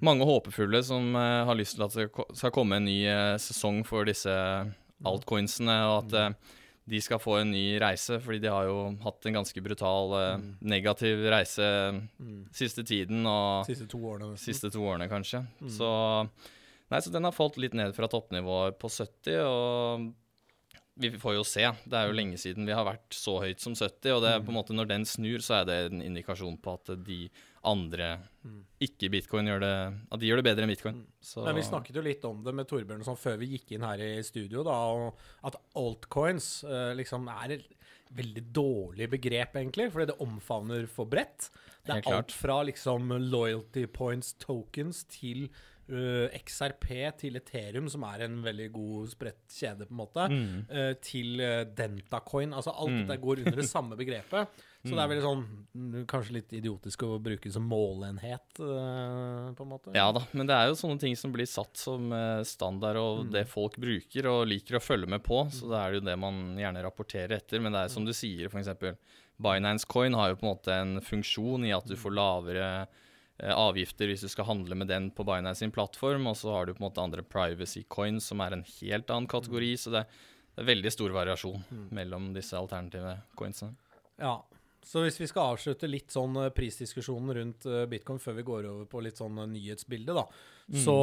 mange 0.00 0.24
håpefulle 0.24 0.80
som 0.86 1.14
eh, 1.16 1.44
har 1.44 1.54
lyst 1.58 1.74
til 1.76 1.84
at 1.84 1.92
det 1.98 2.08
skal 2.38 2.54
komme 2.54 2.76
en 2.78 2.84
ny 2.86 3.00
eh, 3.04 3.36
sesong 3.36 3.82
for 3.84 4.04
disse 4.08 4.30
altcoinsene, 5.04 5.74
og 5.90 6.04
at 6.06 6.14
eh, 6.14 6.34
de 6.84 6.98
skal 7.00 7.20
få 7.22 7.36
en 7.38 7.52
ny 7.54 7.76
reise, 7.80 8.18
fordi 8.22 8.40
de 8.42 8.50
har 8.50 8.66
jo 8.66 8.78
hatt 9.04 9.28
en 9.28 9.36
ganske 9.38 9.62
brutal 9.62 10.16
mm. 10.40 10.48
negativ 10.72 11.20
reise 11.30 11.68
siste 12.54 12.82
tiden, 12.86 13.22
og 13.28 13.68
siste 13.68 13.86
to 13.90 14.00
årene. 14.02 14.32
nesten. 14.32 14.48
siste 14.48 14.72
to 14.74 14.82
årene, 14.82 15.06
kanskje. 15.10 15.44
Så, 15.70 15.90
nei, 16.90 17.00
så 17.04 17.14
den 17.14 17.28
har 17.28 17.36
falt 17.36 17.60
litt 17.62 17.76
ned 17.78 17.94
fra 17.94 18.10
toppnivået 18.10 18.80
på 18.82 18.90
70, 18.90 19.38
og 19.46 20.10
vi 21.02 21.12
får 21.22 21.38
jo 21.38 21.46
se. 21.46 21.64
Det 21.86 21.98
er 21.98 22.10
jo 22.10 22.18
lenge 22.18 22.40
siden 22.40 22.66
vi 22.68 22.74
har 22.76 22.86
vært 22.88 23.14
så 23.14 23.38
høyt 23.44 23.62
som 23.62 23.78
70, 23.78 24.16
og 24.16 24.26
det 24.26 24.34
er 24.34 24.42
på 24.42 24.52
en 24.52 24.58
måte 24.58 24.76
når 24.76 24.90
den 24.90 25.06
snur, 25.08 25.38
så 25.44 25.60
er 25.60 25.70
det 25.70 25.78
en 25.86 26.02
indikasjon 26.04 26.58
på 26.62 26.76
at 26.80 26.96
de 27.06 27.24
andre 27.64 28.08
ikke 28.82 29.10
bitcoin 29.12 29.46
gjør 29.46 29.60
det 29.62 29.74
At 30.10 30.18
de 30.20 30.26
gjør 30.26 30.40
det 30.40 30.46
bedre 30.48 30.64
enn 30.66 30.72
bitcoin. 30.72 30.96
Så, 31.22 31.44
Men 31.46 31.54
vi 31.54 31.62
snakket 31.62 31.94
jo 31.94 32.02
litt 32.02 32.24
om 32.26 32.40
det 32.42 32.54
med 32.58 32.66
Torbjørn 32.70 33.04
sånn 33.06 33.18
før 33.20 33.36
vi 33.38 33.52
gikk 33.52 33.76
inn 33.76 33.86
her 33.86 34.02
i 34.02 34.16
studio, 34.26 34.64
da, 34.66 34.74
og 34.90 35.20
at 35.46 35.58
altcoins 35.78 36.48
eh, 36.66 36.90
liksom 36.98 37.28
er 37.30 37.54
et 37.58 37.68
veldig 38.12 38.42
dårlig 38.52 39.06
begrep, 39.14 39.54
egentlig, 39.56 39.86
fordi 39.94 40.10
det 40.10 40.18
omfavner 40.20 40.88
for 40.90 41.08
bredt. 41.08 41.46
Det 41.86 41.94
er 42.00 42.10
alt 42.12 42.34
fra 42.34 42.58
liksom 42.66 43.14
loyalty 43.30 43.86
points 43.86 44.34
tokens 44.42 45.04
til 45.08 45.48
Uh, 45.92 46.30
XRP 46.38 46.86
til 47.18 47.34
Ethereum, 47.36 47.88
som 47.90 48.04
er 48.06 48.22
en 48.24 48.36
veldig 48.44 48.68
god 48.72 49.08
spredt 49.10 49.50
kjede, 49.50 49.84
på 49.88 49.92
en 49.92 49.98
måte, 49.98 50.28
Mm. 50.30 50.60
uh, 50.70 50.92
til 51.02 51.40
uh, 51.42 51.64
Dentacoin. 51.76 52.54
Altså 52.54 52.70
alt 52.70 53.00
dette 53.02 53.16
går 53.20 53.42
under 53.42 53.58
det 53.58 53.66
samme 53.68 53.98
begrepet. 53.98 54.46
Så 54.82 54.96
det 54.96 55.02
er 55.02 55.10
veldig 55.12 55.22
sånn 55.22 55.42
mm, 55.78 55.98
Kanskje 56.10 56.34
litt 56.34 56.54
idiotisk 56.58 57.04
å 57.06 57.16
bruke 57.22 57.50
som 57.54 57.66
målenhet, 57.70 58.48
uh, 58.58 59.52
på 59.54 59.62
en 59.62 59.70
måte. 59.70 59.92
Ja 59.94 60.08
da, 60.14 60.24
men 60.34 60.48
det 60.48 60.56
er 60.56 60.70
jo 60.70 60.78
sånne 60.80 60.98
ting 61.02 61.14
som 61.18 61.34
blir 61.34 61.46
satt 61.46 61.78
som 61.78 62.10
eh, 62.16 62.42
standard, 62.48 62.98
og 62.98 63.30
det 63.30 63.44
folk 63.50 63.78
bruker 63.82 64.26
og 64.30 64.48
liker 64.50 64.78
å 64.78 64.82
følge 64.82 65.10
med 65.14 65.22
på. 65.22 65.44
Så 65.54 65.70
det 65.70 65.78
er 65.78 65.96
jo 65.96 66.02
det 66.08 66.16
man 66.18 66.58
gjerne 66.58 66.82
rapporterer 66.82 67.36
etter. 67.38 67.62
Men 67.62 67.76
det 67.76 67.84
er 67.84 67.94
som 67.94 68.06
du 68.06 68.10
sier, 68.16 68.50
f.eks. 68.50 68.98
Binance 69.42 69.86
Coin 69.88 70.18
har 70.18 70.32
jo 70.32 70.40
på 70.40 70.46
en 70.46 70.52
måte 70.52 70.74
en 70.74 70.98
funksjon 71.04 71.66
i 71.68 71.72
at 71.74 71.86
du 71.86 71.94
får 71.98 72.16
lavere 72.18 72.66
eh, 72.82 73.54
avgifter 73.54 74.10
hvis 74.10 74.26
du 74.26 74.30
skal 74.34 74.50
handle 74.50 74.78
med 74.82 74.90
den 74.90 75.12
på 75.14 75.26
Binance 75.28 75.62
sin 75.62 75.74
plattform, 75.74 76.26
og 76.30 76.40
så 76.42 76.56
har 76.56 76.66
du 76.66 76.74
på 76.74 76.82
en 76.82 76.88
måte 76.88 77.06
andre 77.06 77.22
privacy 77.22 77.84
coins, 77.86 78.26
som 78.32 78.42
er 78.42 78.58
en 78.58 78.66
helt 78.80 79.14
annen 79.14 79.30
kategori. 79.30 79.76
Så 79.78 79.94
det, 79.94 80.08
det 80.56 80.66
er 80.66 80.72
veldig 80.74 80.94
stor 80.98 81.14
variasjon 81.14 81.62
mellom 81.94 82.32
disse 82.34 82.58
alternative 82.58 83.20
coinsene. 83.38 83.78
Ja. 84.18 84.40
Så 84.82 85.04
hvis 85.04 85.20
vi 85.20 85.28
skal 85.30 85.54
avslutte 85.54 85.90
litt 85.90 86.10
sånn 86.10 86.34
eh, 86.42 86.50
prisdiskusjonen 86.54 87.36
rundt 87.38 87.66
eh, 87.70 87.84
bitcoin 87.90 88.18
før 88.22 88.38
vi 88.40 88.46
går 88.48 88.66
over 88.70 88.88
på 88.90 89.02
litt 89.04 89.20
sånn 89.20 89.38
eh, 89.38 89.50
nyhetsbilde, 89.54 90.16
da. 90.16 90.26
Så 90.84 90.96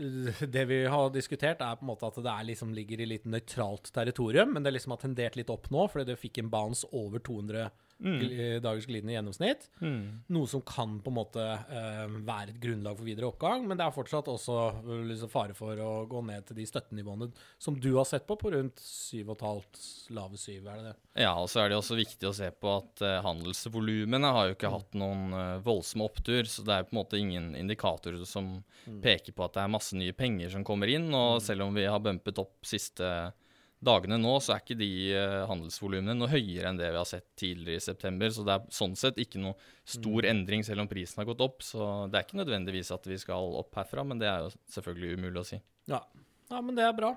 eh, 0.00 0.46
det 0.56 0.64
vi 0.70 0.80
har 0.90 1.10
diskutert, 1.14 1.60
er 1.60 1.76
på 1.78 1.84
en 1.84 1.92
måte 1.92 2.08
at 2.08 2.16
det 2.24 2.32
er 2.32 2.48
liksom 2.48 2.72
ligger 2.74 3.04
i 3.04 3.10
litt 3.12 3.28
nøytralt 3.30 3.92
territorium, 3.94 4.54
men 4.56 4.64
det 4.64 4.72
liksom 4.74 4.96
har 4.96 5.02
tendert 5.04 5.36
litt 5.38 5.52
opp 5.52 5.68
nå, 5.70 5.86
fordi 5.92 6.08
det 6.10 6.20
fikk 6.20 6.40
en 6.42 6.50
bounce 6.50 6.88
over 6.92 7.22
200 7.22 7.68
Mm. 8.04 8.18
gl- 8.20 8.60
dagers 8.60 8.84
glidende 8.86 9.14
gjennomsnitt. 9.14 9.62
Mm. 9.80 10.00
Noe 10.36 10.46
som 10.50 10.60
kan 10.60 10.98
på 11.00 11.08
en 11.08 11.16
måte 11.16 11.40
eh, 11.40 12.02
være 12.28 12.52
et 12.52 12.60
grunnlag 12.60 12.98
for 12.98 13.04
videre 13.08 13.30
oppgang, 13.30 13.64
men 13.66 13.78
det 13.80 13.86
er 13.86 13.94
fortsatt 13.96 14.28
også 14.28 14.58
eh, 14.82 15.04
liksom 15.08 15.30
fare 15.32 15.54
for 15.56 15.80
å 15.80 15.92
gå 16.10 16.20
ned 16.28 16.44
til 16.50 16.58
de 16.60 16.66
støttenivåene 16.68 17.30
som 17.58 17.78
du 17.80 17.94
har 17.96 18.04
sett 18.04 18.26
på, 18.28 18.36
på 18.36 18.52
rundt 18.52 18.76
7,5, 18.84 20.10
lave 20.14 20.36
7, 20.36 20.52
er 20.60 20.76
det 20.82 20.84
det? 20.90 20.94
Ja, 21.24 21.32
og 21.40 21.48
så 21.48 21.62
er 21.64 21.70
det 21.72 21.78
også 21.78 21.96
viktig 21.96 22.28
å 22.28 22.34
se 22.36 22.50
på 22.52 22.74
at 22.76 23.00
uh, 23.06 23.22
handelsvolumene 23.24 24.30
har 24.36 24.48
jo 24.50 24.56
ikke 24.58 24.68
Mm. 24.68 24.76
hatt 24.78 24.94
noen 24.98 25.24
eh, 25.38 25.58
voldsom 25.64 26.02
opptur, 26.04 26.44
så 26.48 26.64
det 26.66 26.74
er 26.76 26.84
på 26.88 26.94
en 26.94 27.00
måte 27.00 27.18
ingen 27.20 27.54
indikatorer 27.56 28.24
som 28.28 28.62
Mm. 28.84 28.98
peker 29.00 29.32
på 29.32 29.44
at 29.46 29.54
det 29.56 29.62
er 29.62 29.70
masse 29.72 29.96
nye 29.96 30.12
penger 30.12 30.50
som 30.52 30.62
kommer 30.62 30.90
inn. 30.92 31.06
Og 31.16 31.40
selv 31.40 31.62
om 31.64 31.72
vi 31.72 31.86
har 31.88 31.98
bumpet 32.04 32.36
opp 32.42 32.66
siste 32.68 33.32
dagene 33.86 34.18
nå, 34.20 34.32
så 34.42 34.54
er 34.54 34.64
ikke 34.64 34.78
de 34.80 34.90
uh, 35.14 35.44
handelsvolumene 35.50 36.16
noe 36.18 36.32
høyere 36.32 36.70
enn 36.70 36.80
det 36.80 36.90
vi 36.90 37.00
har 37.00 37.08
sett 37.08 37.28
tidligere 37.40 37.80
i 37.80 37.84
september. 37.84 38.32
Så 38.34 38.46
det 38.46 38.56
er 38.56 38.74
sånn 38.74 38.96
sett 38.98 39.20
ikke 39.22 39.42
noe 39.42 39.54
stor 39.88 40.28
endring 40.30 40.64
selv 40.66 40.84
om 40.84 40.90
prisen 40.90 41.22
har 41.22 41.28
gått 41.30 41.44
opp. 41.44 41.64
Så 41.66 41.86
det 42.10 42.18
er 42.18 42.26
ikke 42.26 42.40
nødvendigvis 42.42 42.92
at 42.96 43.08
vi 43.10 43.20
skal 43.20 43.56
opp 43.60 43.76
herfra, 43.80 44.06
men 44.08 44.22
det 44.22 44.30
er 44.30 44.46
jo 44.46 44.52
selvfølgelig 44.76 45.20
umulig 45.20 45.42
å 45.42 45.48
si. 45.54 45.60
Ja. 45.90 46.02
ja, 46.50 46.60
men 46.60 46.78
det 46.78 46.88
er 46.88 46.96
bra. 46.96 47.14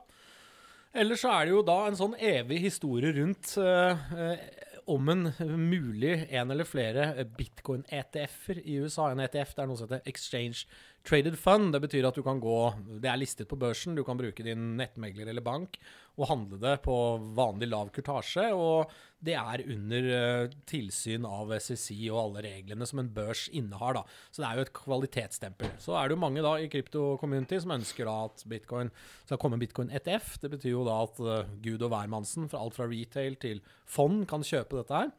Ellers 0.98 1.22
så 1.22 1.34
er 1.34 1.48
det 1.48 1.54
jo 1.54 1.66
da 1.66 1.82
en 1.88 2.00
sånn 2.00 2.16
evig 2.18 2.62
historie 2.64 3.12
rundt 3.18 3.54
eh, 3.62 4.08
eh, 4.18 4.46
om 4.88 5.10
en 5.12 5.28
mulig 5.60 6.14
en 6.32 6.54
eller 6.54 6.68
flere 6.68 7.26
bitcoin-ETF-er 7.38 8.62
i 8.64 8.78
USA. 8.82 9.12
En 9.12 9.22
ETF 9.26 9.54
det 9.54 9.64
er 9.64 9.70
noe 9.70 9.80
som 9.80 9.90
heter 9.90 10.08
Exchange 10.10 10.64
Traded 11.08 11.38
Fund. 11.40 11.72
Det 11.72 11.80
betyr 11.86 12.08
at 12.10 12.18
du 12.18 12.24
kan 12.26 12.40
gå 12.44 12.58
Det 13.00 13.08
er 13.08 13.20
listet 13.20 13.48
på 13.48 13.60
børsen, 13.60 13.96
du 13.96 14.04
kan 14.04 14.20
bruke 14.20 14.44
din 14.44 14.74
nettmegler 14.80 15.30
eller 15.32 15.46
bank 15.46 15.80
og 16.18 16.26
handle 16.32 16.58
det 16.58 16.80
på 16.82 16.94
vanlig 17.38 17.68
lav 17.70 17.92
kurtasje. 17.94 18.48
Og 18.58 18.90
det 19.22 19.36
er 19.38 19.64
under 19.70 20.08
eh, 20.18 20.56
tilsyn 20.70 21.28
av 21.30 21.52
SSI 21.62 22.08
og 22.10 22.20
alle 22.24 22.44
reglene 22.48 22.88
som 22.90 23.02
en 23.02 23.12
børs 23.14 23.44
innehar, 23.54 24.00
da. 24.00 24.02
Så 24.34 24.42
det 24.42 24.48
er 24.50 24.58
jo 24.58 24.66
et 24.66 24.74
kvalitetsstempel. 24.80 25.72
Så 25.82 25.94
er 25.94 26.10
det 26.10 26.18
jo 26.18 26.24
mange 26.24 26.42
da 26.46 26.56
i 26.58 26.70
krypto-community 26.74 27.62
som 27.62 27.76
ønsker 27.78 28.10
da 28.10 28.18
at 28.32 28.44
bitcoin 28.50 28.90
skal 29.28 29.42
komme 29.42 29.62
bitcoin 29.62 29.94
ETF. 29.94 30.40
Det 30.42 30.52
betyr 30.58 30.74
jo 30.74 30.86
da 30.90 31.00
at 31.06 31.22
eh, 31.22 31.56
Gud 31.70 31.86
og 31.86 31.94
hvermannsen, 31.94 32.50
fra 32.50 32.66
alt 32.66 32.78
fra 32.78 32.90
retail 32.90 33.38
til 33.42 33.62
fond, 33.86 34.26
kan 34.30 34.46
kjøpe 34.46 34.82
dette 34.82 35.04
her. 35.04 35.14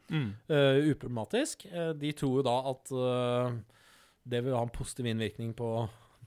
eh, 0.51 0.91
uproblematisk. 0.91 1.63
Eh, 1.71 1.93
de 1.95 2.15
tror 2.19 2.41
jo 2.41 2.47
da 2.51 2.59
at 2.75 2.97
det 4.27 4.43
vil 4.45 4.55
ha 4.57 4.61
en 4.65 4.73
positiv 4.73 5.07
innvirkning 5.09 5.53
på, 5.57 5.69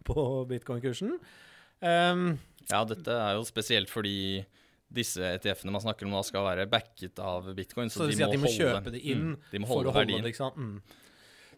på 0.08 0.24
bitcoin-kursen. 0.50 1.16
Um, 1.82 2.38
Ja, 2.70 2.84
dette 2.86 3.10
er 3.10 3.34
jo 3.34 3.42
spesielt 3.44 3.90
fordi 3.90 4.44
disse 4.92 5.24
ETF-ene 5.38 5.72
man 5.74 5.82
snakker 5.82 6.06
om 6.06 6.12
nå, 6.14 6.20
skal 6.22 6.44
være 6.46 6.66
backet 6.70 7.18
av 7.18 7.48
bitcoin. 7.56 7.88
Så 7.90 8.04
så 8.04 8.10
de, 8.10 8.18
at 8.22 8.30
de 8.30 8.38
må 8.38 8.46
holde- 8.46 8.58
kjøpe 8.76 8.92
det 8.94 9.00
inn 9.08 9.32
mm, 9.32 9.38
de 9.50 9.60
må 9.62 9.66
for 9.70 9.80
å 9.80 9.90
holde 9.90 9.96
verdien. 9.98 10.22
det, 10.22 10.30
ikke 10.34 10.44
sant? 10.44 10.56
Mm. 10.60 10.98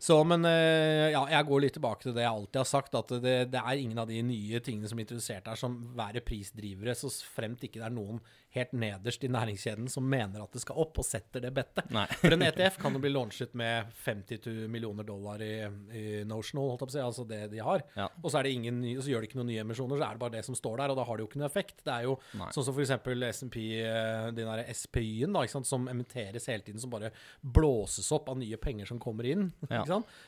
Så, 0.04 0.16
men 0.28 0.44
eh, 0.48 1.10
ja, 1.14 1.22
jeg 1.32 1.46
går 1.48 1.60
litt 1.64 1.76
tilbake 1.78 2.02
til 2.04 2.14
det 2.16 2.24
jeg 2.24 2.30
alltid 2.32 2.58
har 2.60 2.68
sagt, 2.68 2.94
at 2.98 3.12
det, 3.24 3.34
det 3.52 3.60
er 3.60 3.80
ingen 3.80 4.00
av 4.02 4.08
de 4.10 4.18
nye 4.26 4.60
tingene 4.64 4.88
som 4.90 4.98
er 4.98 5.06
introdusert 5.06 5.46
her 5.48 5.56
som 5.60 5.76
være 5.96 6.20
prisdrivere, 6.24 6.94
så 6.98 7.08
fremt 7.36 7.62
ikke 7.64 7.80
det 7.80 7.86
er 7.88 7.94
noen 7.94 8.18
helt 8.54 8.72
nederst 8.78 9.24
i 9.26 9.30
næringskjeden 9.32 9.88
som 9.90 10.06
mener 10.08 10.44
at 10.44 10.54
det 10.54 10.62
skal 10.62 10.78
opp, 10.84 11.00
og 11.02 11.06
setter 11.06 11.42
det 11.42 11.50
bettet. 11.54 11.90
For 12.20 12.34
en 12.34 12.44
ETF 12.46 12.78
kan 12.82 12.94
jo 12.94 13.02
bli 13.02 13.10
launchet 13.10 13.54
med 13.58 13.90
52 14.04 14.68
millioner 14.70 15.06
dollar 15.06 15.42
i, 15.42 15.54
i 15.94 16.04
notional, 16.28 16.78
si, 16.86 17.00
altså 17.02 17.26
det 17.28 17.48
de 17.52 17.62
har. 17.64 17.82
Ja. 17.98 18.08
Og 18.22 18.30
så, 18.30 18.42
det 18.44 18.54
ingen 18.54 18.82
så 19.00 19.10
gjør 19.10 19.24
de 19.24 19.30
ikke 19.30 19.40
noen 19.40 19.50
nye 19.50 19.64
emisjoner, 19.64 19.98
så 19.98 20.06
er 20.06 20.16
det 20.16 20.22
bare 20.22 20.36
det 20.36 20.44
som 20.46 20.58
står 20.58 20.82
der, 20.82 20.94
og 20.94 21.00
da 21.00 21.06
har 21.08 21.18
det 21.18 21.24
jo 21.24 21.30
ikke 21.30 21.42
noe 21.42 21.50
effekt. 21.50 21.82
Det 21.82 21.94
er 21.96 22.06
jo 22.06 22.16
Nei. 22.38 22.50
sånn 22.54 22.68
som 22.68 22.78
eksempel 22.84 23.26
S&P, 23.30 23.64
eh, 23.82 24.28
den 24.36 24.50
der 24.52 24.64
SPY-en 24.74 25.64
som 25.66 25.88
emitteres 25.90 26.46
hele 26.52 26.66
tiden, 26.66 26.82
som 26.82 26.92
bare 26.94 27.10
blåses 27.40 28.12
opp 28.14 28.30
av 28.30 28.38
nye 28.38 28.58
penger 28.60 28.90
som 28.90 29.02
kommer 29.02 29.26
inn. 29.28 29.48
Ja. 29.66 29.82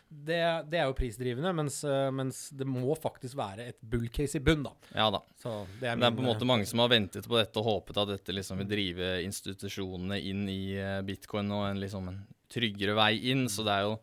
Det, 0.09 0.41
det 0.71 0.81
er 0.81 0.91
jo 0.91 0.99
prisdrivende, 0.99 1.55
mens, 1.57 1.79
eh, 1.87 2.11
mens 2.15 2.49
det 2.57 2.67
må 2.67 2.97
faktisk 2.99 3.39
være 3.39 3.71
et 3.71 3.81
bull 3.87 4.09
case 4.11 4.41
i 4.41 4.43
bunn, 4.43 4.67
da. 4.67 4.75
Ja 4.97 5.09
da. 5.15 5.23
Så 5.39 5.61
det 5.79 5.93
er, 5.93 6.01
Det 6.01 6.11
er 6.11 6.17
på 6.17 6.25
en 6.25 6.31
måte 6.33 6.49
mange 6.49 6.67
som 6.67 6.83
har 6.83 6.91
ventet 6.91 7.29
på 7.29 7.39
dette 7.39 7.63
og 7.63 7.71
håpet 7.71 8.03
at 8.03 8.16
dette 8.17 8.35
liksom 8.35 8.59
vil 8.63 8.69
drive 8.71 9.11
institusjonene 9.27 10.19
inn 10.21 10.45
i 10.51 10.61
eh, 10.81 11.01
bitcoin 11.07 11.53
og 11.55 11.69
en, 11.71 11.81
liksom 11.83 12.09
en 12.13 12.23
tryggere 12.53 12.97
vei 12.99 13.13
inn. 13.33 13.47
Så 13.53 13.65
det 13.67 13.75
er 13.77 13.87
jo 13.89 13.97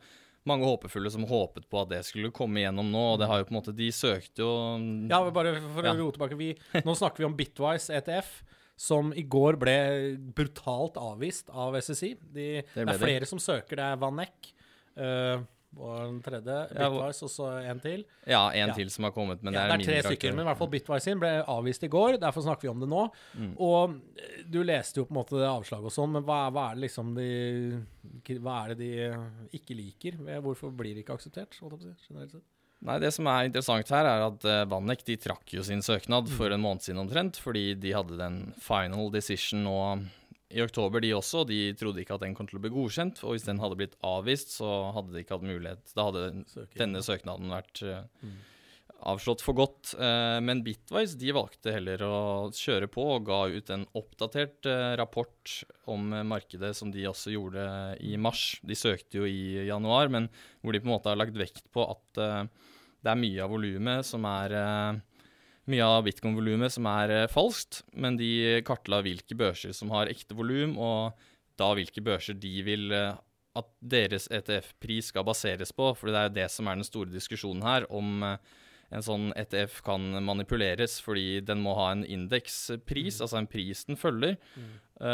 mange 0.50 0.68
håpefulle 0.68 1.12
som 1.12 1.24
håpet 1.28 1.70
på 1.72 1.82
at 1.84 1.92
det 1.94 2.02
skulle 2.08 2.32
komme 2.36 2.60
igjennom 2.64 2.90
nå. 2.92 3.04
Og 3.14 3.22
det 3.22 3.30
har 3.30 3.42
jo 3.42 3.48
på 3.48 3.56
en 3.56 3.60
måte 3.62 3.76
De 3.76 3.88
søkte 3.96 4.44
jo 4.44 4.52
Ja, 5.12 5.22
bare 5.32 5.56
for 5.62 5.86
Ja. 5.88 5.94
å 5.94 6.00
rote 6.02 6.18
tilbake. 6.18 6.40
Vi, 6.40 6.52
nå 6.88 6.96
snakker 7.00 7.24
vi 7.24 7.30
om 7.30 7.38
Bitwise 7.38 7.96
ETF, 8.00 8.34
som 8.84 9.14
i 9.16 9.24
går 9.24 9.56
ble 9.62 9.78
brutalt 10.36 10.98
avvist 11.00 11.52
av 11.54 11.78
SSI. 11.80 12.16
De, 12.20 12.48
det, 12.62 12.66
det, 12.74 12.82
er 12.88 12.92
det. 12.92 13.00
flere 13.02 13.30
som 13.30 13.40
søker. 13.40 13.80
Det 13.80 13.86
er 13.86 14.00
Vanek 14.02 14.50
uh, 14.98 15.44
og 15.78 15.98
den 16.06 16.22
tredje, 16.22 16.56
Bitwise, 16.70 17.24
og 17.24 17.32
så 17.34 17.48
en 17.70 17.80
til. 17.80 18.06
Ja, 18.28 18.50
en 18.52 18.68
Ja. 18.70 18.74
til 18.74 18.90
som 18.90 19.04
har 19.06 19.12
kommet, 19.12 19.42
men 19.44 19.54
ja, 19.54 19.66
det 19.68 19.72
er, 19.74 19.78
det 19.78 19.88
er 19.88 20.02
tre 20.02 20.12
stykker, 20.12 20.36
men 20.36 20.46
i 20.46 20.50
hvert 20.50 20.58
fall 20.58 20.70
Bitwise 20.70 21.04
sin 21.04 21.20
ble 21.20 21.32
avvist 21.48 21.84
i 21.84 21.88
går. 21.90 22.18
Derfor 22.22 22.42
snakker 22.46 22.62
vi 22.62 22.70
om 22.70 22.80
det 22.80 22.90
nå. 22.90 23.04
Mm. 23.38 23.54
Og 23.60 23.96
eh, 24.20 24.44
du 24.50 24.62
leste 24.64 24.98
jo 25.02 25.06
på 25.06 25.12
en 25.16 25.20
måte 25.22 25.38
det 25.40 25.50
avslaget 25.50 25.86
og 25.86 25.92
sånn, 25.96 26.12
men 26.12 26.24
hva, 26.24 26.52
hva 26.54 26.72
er 26.72 26.76
det 26.76 26.84
liksom 26.90 27.14
de 27.16 27.84
Hva 28.40 28.66
er 28.66 28.76
det 28.76 28.78
de 28.78 29.58
ikke 29.60 29.76
liker? 29.76 30.18
Hvorfor 30.42 30.72
blir 30.76 30.94
det 30.96 31.04
ikke 31.06 31.16
akseptert? 31.18 31.56
generelt 31.60 32.32
sett? 32.32 32.42
Nei, 32.84 33.00
Det 33.00 33.14
som 33.14 33.26
er 33.28 33.46
interessant 33.48 33.88
her, 33.90 34.06
er 34.06 34.26
at 34.28 34.68
Vanek 34.68 35.06
de 35.06 35.16
trakk 35.16 35.46
jo 35.56 35.64
sin 35.64 35.80
søknad 35.80 36.28
Mm. 36.28 36.36
for 36.36 36.52
en 36.52 36.60
måned 36.62 36.82
siden 36.84 37.00
omtrent, 37.00 37.38
fordi 37.40 37.80
de 37.80 37.94
hadde 37.94 38.18
den 38.18 38.54
final 38.60 39.10
decision 39.10 39.64
nå 39.64 40.06
i 40.54 40.62
oktober, 40.64 41.02
de 41.04 41.12
også. 41.18 41.42
og 41.44 41.48
De 41.50 41.60
trodde 41.80 42.04
ikke 42.04 42.16
at 42.16 42.24
den 42.24 42.36
kom 42.38 42.48
til 42.50 42.60
å 42.60 42.64
bli 42.64 42.72
godkjent. 42.74 43.24
Og 43.26 43.34
hvis 43.36 43.46
den 43.50 43.60
hadde 43.64 43.78
blitt 43.80 43.98
avvist, 44.06 44.54
så 44.60 44.70
hadde 44.96 45.12
de 45.16 45.24
ikke 45.26 45.36
hatt 45.40 45.46
mulighet. 45.50 45.94
Da 45.98 46.06
hadde 46.12 46.26
Søker. 46.54 46.80
denne 46.86 47.02
søknaden 47.06 47.50
vært 47.54 47.82
uh, 47.88 48.04
Mm. 48.24 48.36
avslått 49.04 49.42
for 49.44 49.54
godt. 49.58 49.94
Eh, 50.00 50.40
men 50.40 50.62
Bitwise 50.64 51.18
de 51.20 51.34
valgte 51.36 51.74
heller 51.76 52.00
å 52.08 52.52
kjøre 52.56 52.88
på 52.88 53.04
og 53.18 53.26
ga 53.28 53.40
ut 53.52 53.70
en 53.76 53.84
oppdatert 54.00 54.66
eh, 54.70 54.94
rapport 55.00 55.56
om 55.92 56.14
eh, 56.16 56.24
markedet, 56.24 56.70
som 56.78 56.92
de 56.94 57.04
også 57.10 57.34
gjorde 57.34 57.66
i 58.00 58.14
mars. 58.16 58.60
De 58.64 58.78
søkte 58.80 59.20
jo 59.20 59.26
i 59.28 59.66
januar, 59.68 60.08
men 60.14 60.30
hvor 60.62 60.72
de 60.72 60.80
på 60.80 60.88
en 60.88 60.94
måte 60.96 61.12
har 61.12 61.20
lagt 61.20 61.36
vekt 61.36 61.66
på 61.76 61.84
at 61.84 62.22
eh, 62.24 62.46
det 63.04 63.12
er 63.12 63.20
mye 63.20 63.44
av 63.44 63.52
volumet 63.52 64.08
som 64.08 64.24
er 64.30 64.56
eh, 64.56 65.02
mye 65.72 65.84
av 65.86 66.04
bitcoin-volumet 66.08 66.76
som 66.76 66.88
er 66.92 67.14
eh, 67.14 67.30
falskt, 67.32 67.84
men 67.96 68.18
de 68.20 68.62
kartla 68.68 69.02
hvilke 69.06 69.38
børser 69.40 69.76
som 69.76 69.94
har 69.94 70.12
ekte 70.12 70.36
volum, 70.38 70.76
og 70.82 71.14
da 71.60 71.70
hvilke 71.78 72.04
børser 72.04 72.36
de 72.40 72.54
vil 72.66 72.92
eh, 72.96 73.14
at 73.54 73.70
deres 73.80 74.28
ETF-pris 74.34 75.12
skal 75.14 75.26
baseres 75.28 75.72
på, 75.76 75.92
for 75.96 76.10
det 76.10 76.20
er 76.20 76.30
jo 76.30 76.38
det 76.40 76.50
som 76.52 76.68
er 76.68 76.80
den 76.80 76.88
store 76.88 77.14
diskusjonen 77.14 77.64
her, 77.66 77.88
om 77.94 78.26
eh, 78.26 78.54
en 78.94 79.06
sånn 79.06 79.30
ETF 79.40 79.80
kan 79.86 80.04
manipuleres 80.26 81.00
fordi 81.02 81.42
den 81.46 81.64
må 81.64 81.76
ha 81.80 81.92
en 81.94 82.04
indekspris, 82.06 83.22
altså 83.24 83.40
en 83.40 83.50
pris 83.50 83.86
den 83.90 83.98
følger. 83.98 84.36
Mm. 84.54 84.74
Uh, 85.02 85.08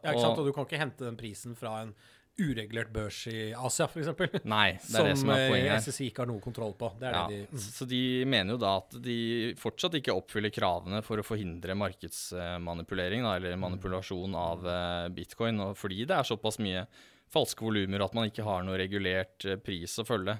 Ja, 0.00 0.14
ikke 0.14 0.22
sant? 0.22 0.38
Og 0.40 0.48
du 0.48 0.54
kan 0.56 0.64
ikke 0.64 0.80
hente 0.80 1.04
den 1.04 1.18
prisen 1.18 1.52
fra 1.58 1.74
en 1.82 1.90
uregulert 2.38 2.90
børs 2.94 3.18
i 3.30 3.50
Asia, 3.52 3.88
f.eks. 3.88 4.10
nei, 4.46 4.78
det 4.78 5.00
er 5.00 5.08
det 5.10 5.16
som 5.18 5.32
er 5.34 5.42
eh, 5.42 5.50
poenget 5.50 5.72
her. 5.72 5.82
SSI 5.82 6.08
ikke 6.10 6.22
har 6.22 6.30
noe 6.30 6.42
kontroll 6.42 6.74
på. 6.78 6.90
Det 7.00 7.10
Ja, 7.12 7.24
det 7.30 7.40
de 7.42 7.58
mm. 7.58 7.62
Så 7.64 7.88
de 7.90 8.02
mener 8.30 8.54
jo 8.54 8.60
da 8.62 8.74
at 8.80 8.98
de 9.04 9.18
fortsatt 9.58 9.98
ikke 9.98 10.14
oppfyller 10.14 10.54
kravene 10.54 11.02
for 11.06 11.20
å 11.20 11.26
forhindre 11.26 11.76
markedsmanipulering, 11.78 13.26
da, 13.26 13.36
eller 13.40 13.58
manipulasjon 13.60 14.36
av 14.38 14.68
eh, 14.70 15.08
bitcoin, 15.14 15.64
og 15.66 15.78
fordi 15.78 16.04
det 16.08 16.18
er 16.18 16.30
såpass 16.30 16.60
mye 16.62 16.86
falske 17.32 17.64
volumer 17.64 18.06
at 18.06 18.14
man 18.16 18.30
ikke 18.30 18.46
har 18.46 18.64
noe 18.64 18.78
regulert 18.80 19.44
eh, 19.44 19.58
pris 19.60 19.98
å 20.00 20.06
følge. 20.08 20.38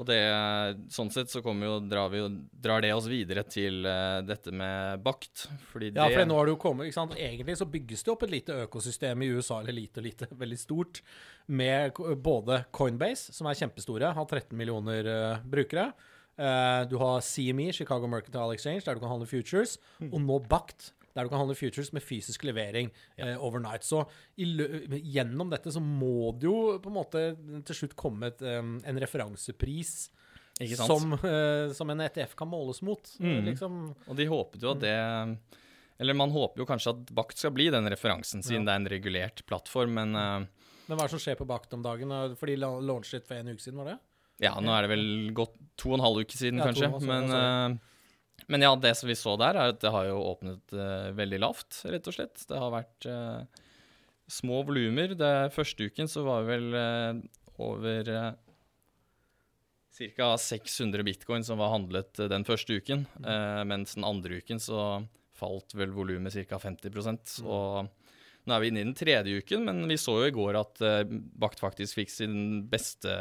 Og 0.00 0.06
det, 0.08 0.16
sånn 0.88 1.10
sett 1.12 1.28
så 1.28 1.42
kommer 1.44 1.68
jo, 1.68 1.74
drar, 1.84 2.08
vi, 2.08 2.22
jo- 2.22 2.30
drar 2.64 2.80
det 2.80 2.94
oss 2.96 3.08
videre 3.10 3.42
til 3.44 3.82
uh, 3.84 4.22
dette 4.24 4.48
med 4.56 5.02
bakt. 5.04 5.44
Fordi 5.68 5.90
Ja, 5.90 6.06
det 6.08 6.16
for 6.16 6.30
nå 6.30 6.38
har 6.38 6.48
det 6.48 6.54
jo 6.54 6.60
kommet, 6.62 6.88
ikke 6.88 6.96
sant? 6.96 7.12
Egentlig 7.20 7.58
så 7.60 7.68
bygges 7.68 8.06
det 8.06 8.12
opp 8.14 8.24
et 8.24 8.32
lite 8.32 8.56
økosystem 8.64 9.20
i 9.26 9.28
USA, 9.34 9.60
eller 9.60 9.76
lite 9.76 10.00
og 10.00 10.06
lite, 10.08 10.30
veldig 10.44 10.58
stort, 10.62 11.02
med 11.52 11.92
både 12.24 12.62
Coinbase, 12.72 13.34
som 13.36 13.50
er 13.50 13.58
kjempestore, 13.60 14.14
har 14.16 14.30
13 14.30 14.56
millioner 14.56 15.12
uh, 15.12 15.44
brukere. 15.44 15.90
Uh, 16.40 16.88
du 16.88 16.96
har 16.96 17.20
CME, 17.20 17.68
Chicago 17.76 18.08
Mercantile 18.08 18.56
Exchange, 18.56 18.86
der 18.86 18.96
du 18.96 19.04
kan 19.04 19.12
handle 19.12 19.28
futures, 19.28 19.76
og 20.08 20.16
nå 20.24 20.40
Bakt, 20.48 20.94
der 21.14 21.24
du 21.24 21.28
kan 21.28 21.38
handle 21.42 21.54
futures 21.58 21.92
med 21.92 22.02
fysisk 22.02 22.44
levering 22.44 22.90
eh, 23.18 23.36
overnight. 23.36 23.82
Så 23.84 24.04
i 24.40 24.46
gjennom 25.12 25.50
dette 25.52 25.72
så 25.74 25.80
må 25.82 26.32
det 26.38 26.48
jo 26.48 26.78
på 26.82 26.88
en 26.92 26.96
måte 26.96 27.24
til 27.68 27.74
slutt 27.82 27.96
komme 27.96 28.30
et, 28.32 28.40
um, 28.42 28.78
en 28.84 29.00
referansepris 29.02 30.10
som, 30.76 31.12
uh, 31.16 31.72
som 31.74 31.90
en 31.90 32.00
ETF 32.04 32.34
kan 32.36 32.48
måles 32.48 32.82
mot. 32.82 33.00
eh, 33.20 33.26
Mhm. 33.26 33.44
Liksom. 33.50 33.94
Og 34.08 34.16
de 34.16 34.26
håpet 34.26 34.60
jo 34.62 34.70
at 34.72 34.80
det 34.80 35.38
Eller 36.00 36.14
man 36.14 36.30
håper 36.30 36.58
jo 36.58 36.66
kanskje 36.66 36.90
at 36.90 37.14
Bakt 37.14 37.38
skal 37.38 37.52
bli 37.54 37.68
den 37.70 37.84
referansen, 37.86 38.42
siden 38.42 38.64
Ja. 38.66 38.72
det 38.72 38.72
er 38.72 38.80
en 38.80 38.88
regulert 38.98 39.42
plattform, 39.46 39.94
men 39.94 40.16
uh, 40.16 40.46
Men 40.88 40.96
hva 40.98 41.04
er 41.04 41.08
det 41.08 41.10
som 41.10 41.18
skjer 41.20 41.36
på 41.38 41.46
Bakt 41.46 41.72
om 41.74 41.82
dagen? 41.82 42.08
For 42.36 42.46
de 42.46 42.56
launchet 42.56 43.26
for 43.26 43.34
en 43.36 43.46
uke 43.52 43.60
siden, 43.62 43.76
var 43.78 43.84
det? 43.92 43.98
Ja, 44.40 44.54
nå 44.58 44.72
er 44.74 44.82
det 44.82 44.90
vel 44.90 45.30
gått 45.32 45.54
to 45.76 45.90
og 45.92 46.00
en 46.00 46.04
halv 46.04 46.16
uke 46.24 46.34
siden, 46.34 46.58
Ja, 46.58 46.64
kanskje. 46.66 46.88
og 46.92 47.02
en 47.02 47.06
halv, 47.06 47.06
Men, 47.06 47.28
sorry. 47.30 47.78
Men 48.50 48.64
ja, 48.64 48.72
det 48.76 48.94
som 48.98 49.10
vi 49.10 49.16
så 49.18 49.34
der, 49.40 49.56
er 49.58 49.72
at 49.74 49.82
det 49.82 49.92
har 49.94 50.08
jo 50.08 50.22
åpnet 50.32 50.74
uh, 50.76 51.10
veldig 51.16 51.40
lavt, 51.42 51.82
rett 51.88 52.08
og 52.08 52.16
slett. 52.16 52.44
Det 52.48 52.58
har 52.58 52.72
vært 52.74 53.08
uh, 53.08 53.62
små 54.30 54.62
volumer. 54.66 55.14
Det 55.18 55.34
Første 55.54 55.88
uken 55.88 56.10
så 56.10 56.24
var 56.26 56.42
vi 56.46 56.56
vel 56.56 56.76
uh, 56.76 57.20
over 57.62 58.10
ca. 59.92 60.28
600 60.40 61.04
bitcoin 61.06 61.44
som 61.44 61.60
var 61.60 61.74
handlet 61.74 62.16
den 62.32 62.46
første 62.48 62.78
uken. 62.80 63.04
Eh, 63.20 63.58
mens 63.68 63.92
den 63.94 64.06
andre 64.08 64.38
uken 64.40 64.58
så 64.58 65.02
falt 65.36 65.76
vel 65.76 65.92
volumet 65.92 66.32
ca. 66.48 66.58
50% 66.58 67.42
Og 67.44 67.90
nå 68.48 68.56
er 68.56 68.62
vi 68.64 68.70
inne 68.72 68.80
i 68.80 68.86
den 68.88 68.96
tredje 68.96 69.42
uken, 69.44 69.68
men 69.68 69.84
vi 69.86 70.00
så 70.00 70.16
jo 70.16 70.30
i 70.30 70.34
går 70.34 70.58
at 70.58 70.80
Bakt 71.12 71.60
faktisk 71.62 72.00
fikk 72.00 72.10
sin 72.10 72.64
beste 72.72 73.12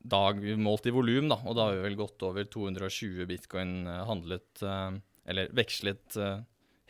dag 0.00 0.40
målt 0.58 0.86
i 0.88 0.94
volum, 0.94 1.28
da. 1.30 1.38
Og 1.44 1.56
da 1.56 1.68
har 1.68 1.76
vi 1.76 1.84
vel 1.84 1.98
gått 1.98 2.22
over 2.26 2.46
220 2.48 3.26
bitcoin 3.28 3.74
eh, 3.86 4.04
handlet, 4.08 4.62
eh, 4.64 4.96
eller 5.30 5.52
vekslet 5.56 6.16
eh, 6.16 6.40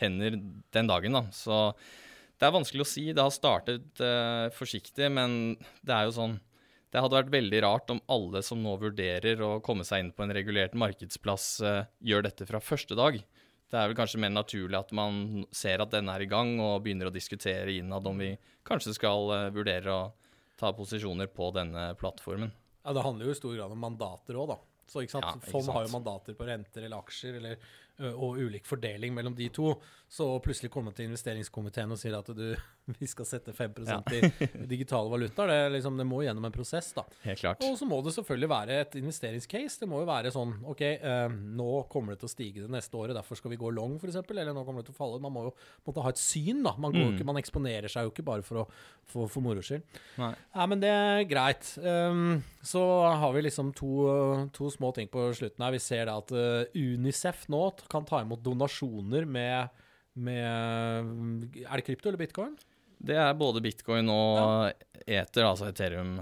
hender 0.00 0.38
den 0.74 0.90
dagen, 0.90 1.18
da. 1.18 1.24
Så 1.34 1.72
det 2.40 2.48
er 2.48 2.54
vanskelig 2.54 2.86
å 2.86 2.88
si. 2.88 3.10
Det 3.12 3.24
har 3.24 3.34
startet 3.34 4.00
forsiktig, 4.56 5.10
men 5.12 5.58
det 5.84 5.92
er 5.92 6.06
jo 6.08 6.14
sånn 6.16 6.38
Det 6.90 6.98
hadde 6.98 7.18
vært 7.18 7.34
veldig 7.34 7.58
rart 7.62 7.90
om 7.92 8.00
alle 8.10 8.40
som 8.42 8.62
nå 8.64 8.72
vurderer 8.80 9.42
å 9.44 9.60
komme 9.62 9.84
seg 9.84 10.00
inn 10.00 10.08
på 10.10 10.24
en 10.24 10.32
regulert 10.34 10.72
markedsplass, 10.74 11.60
gjør 12.00 12.24
dette 12.24 12.48
fra 12.48 12.58
første 12.58 12.96
dag. 12.98 13.20
Det 13.70 13.78
er 13.78 13.92
vel 13.92 13.98
kanskje 13.98 14.18
mer 14.24 14.32
naturlig 14.32 14.74
at 14.74 14.90
man 14.96 15.44
ser 15.54 15.84
at 15.84 15.92
denne 15.92 16.16
er 16.16 16.24
i 16.24 16.30
gang, 16.32 16.56
og 16.58 16.80
begynner 16.82 17.06
å 17.06 17.14
diskutere 17.14 17.76
innad 17.76 18.08
om 18.08 18.18
vi 18.18 18.32
kanskje 18.66 18.96
skal 18.96 19.30
vurdere 19.54 19.92
å 19.92 20.00
ta 20.58 20.72
posisjoner 20.74 21.30
på 21.30 21.52
denne 21.54 21.92
plattformen. 22.00 22.50
Ja, 22.82 22.92
Det 22.96 23.02
handler 23.04 23.28
jo 23.28 23.34
i 23.34 23.38
stor 23.38 23.54
grad 23.56 23.72
om 23.72 23.78
mandater 23.78 24.38
òg, 24.40 24.54
da. 24.54 24.58
Så 24.90 25.04
ikke 25.04 25.14
sant? 25.18 25.26
Ja, 25.28 25.36
ikke 25.38 25.52
Fond 25.52 25.70
har 25.70 25.86
jo 25.86 25.92
mandater 25.92 26.34
på 26.38 26.46
renter 26.48 26.86
eller 26.86 27.02
aksjer, 27.04 27.36
eller, 27.38 27.68
og 28.14 28.38
ulik 28.40 28.66
fordeling 28.68 29.14
mellom 29.16 29.34
de 29.36 29.48
to. 29.54 29.74
Så 30.10 30.26
plutselig 30.42 30.72
komme 30.74 30.90
til 30.96 31.06
investeringskomiteen 31.06 31.92
og 31.94 31.98
sier 32.00 32.16
at 32.18 32.26
du, 32.34 32.54
vi 33.00 33.06
skal 33.06 33.28
sette 33.28 33.52
5 33.54 33.76
ja. 33.86 34.00
i 34.10 34.64
digitale 34.66 35.10
valutaer, 35.12 35.52
det, 35.52 35.58
liksom, 35.76 35.98
det 36.00 36.06
må 36.08 36.22
gjennom 36.24 36.48
en 36.48 36.54
prosess, 36.54 36.88
da. 36.96 37.04
Helt 37.22 37.38
klart. 37.44 37.62
Og 37.66 37.76
så 37.78 37.86
må 37.86 38.00
det 38.02 38.14
selvfølgelig 38.16 38.50
være 38.50 38.78
et 38.82 38.96
investeringscase. 38.98 39.78
Det 39.84 39.88
må 39.90 40.00
jo 40.02 40.08
være 40.10 40.32
sånn 40.34 40.56
OK, 40.72 40.82
eh, 40.96 41.36
nå 41.60 41.68
kommer 41.92 42.16
det 42.16 42.24
til 42.24 42.30
å 42.30 42.32
stige 42.34 42.64
det 42.64 42.72
neste 42.74 42.98
året, 42.98 43.14
derfor 43.18 43.38
skal 43.38 43.54
vi 43.54 43.60
gå 43.60 43.70
long, 43.76 43.98
f.eks. 44.00 44.18
Eller 44.30 44.50
nå 44.56 44.64
kommer 44.66 44.82
det 44.82 44.90
til 44.90 44.96
å 44.96 45.00
falle. 45.02 45.22
Man 45.22 45.34
må 45.36 45.46
jo 45.48 45.54
måtte 45.86 46.02
ha 46.04 46.10
et 46.14 46.20
syn, 46.22 46.64
da. 46.66 46.74
Man, 46.78 46.90
går 46.96 47.00
Mm. 47.10 47.14
ikke, 47.16 47.24
man 47.26 47.38
eksponerer 47.40 47.88
seg 47.90 48.04
jo 48.06 48.10
ikke 48.12 48.26
bare 48.26 48.42
for, 48.44 48.62
å, 48.62 48.64
for, 49.08 49.30
for 49.30 49.42
moro 49.44 49.62
skyld. 49.64 49.82
Nei. 50.20 50.32
Ja, 50.54 50.66
men 50.70 50.82
det 50.82 50.90
er 50.90 51.22
greit. 51.30 51.70
Um, 51.80 52.42
så 52.66 52.82
har 53.22 53.32
vi 53.34 53.44
liksom 53.46 53.70
to, 53.78 54.48
to 54.54 54.68
små 54.74 54.90
ting 54.96 55.08
på 55.10 55.28
slutten 55.38 55.64
her. 55.64 55.72
Vi 55.74 55.80
ser 55.82 56.10
da 56.10 56.18
at 56.20 56.34
uh, 56.34 56.66
Unicef 56.76 57.46
nå 57.50 57.62
kan 57.90 58.06
ta 58.08 58.22
imot 58.24 58.42
donasjoner 58.44 59.26
med, 59.28 59.80
med 60.14 61.62
Er 61.64 61.80
det 61.80 61.86
krypto 61.86 62.10
eller 62.10 62.20
bitcoin? 62.20 62.56
Det 63.00 63.16
er 63.16 63.32
både 63.38 63.62
bitcoin 63.64 64.10
og 64.12 64.70
eter, 65.06 65.46
altså 65.46 65.70
Ethereum. 65.70 66.18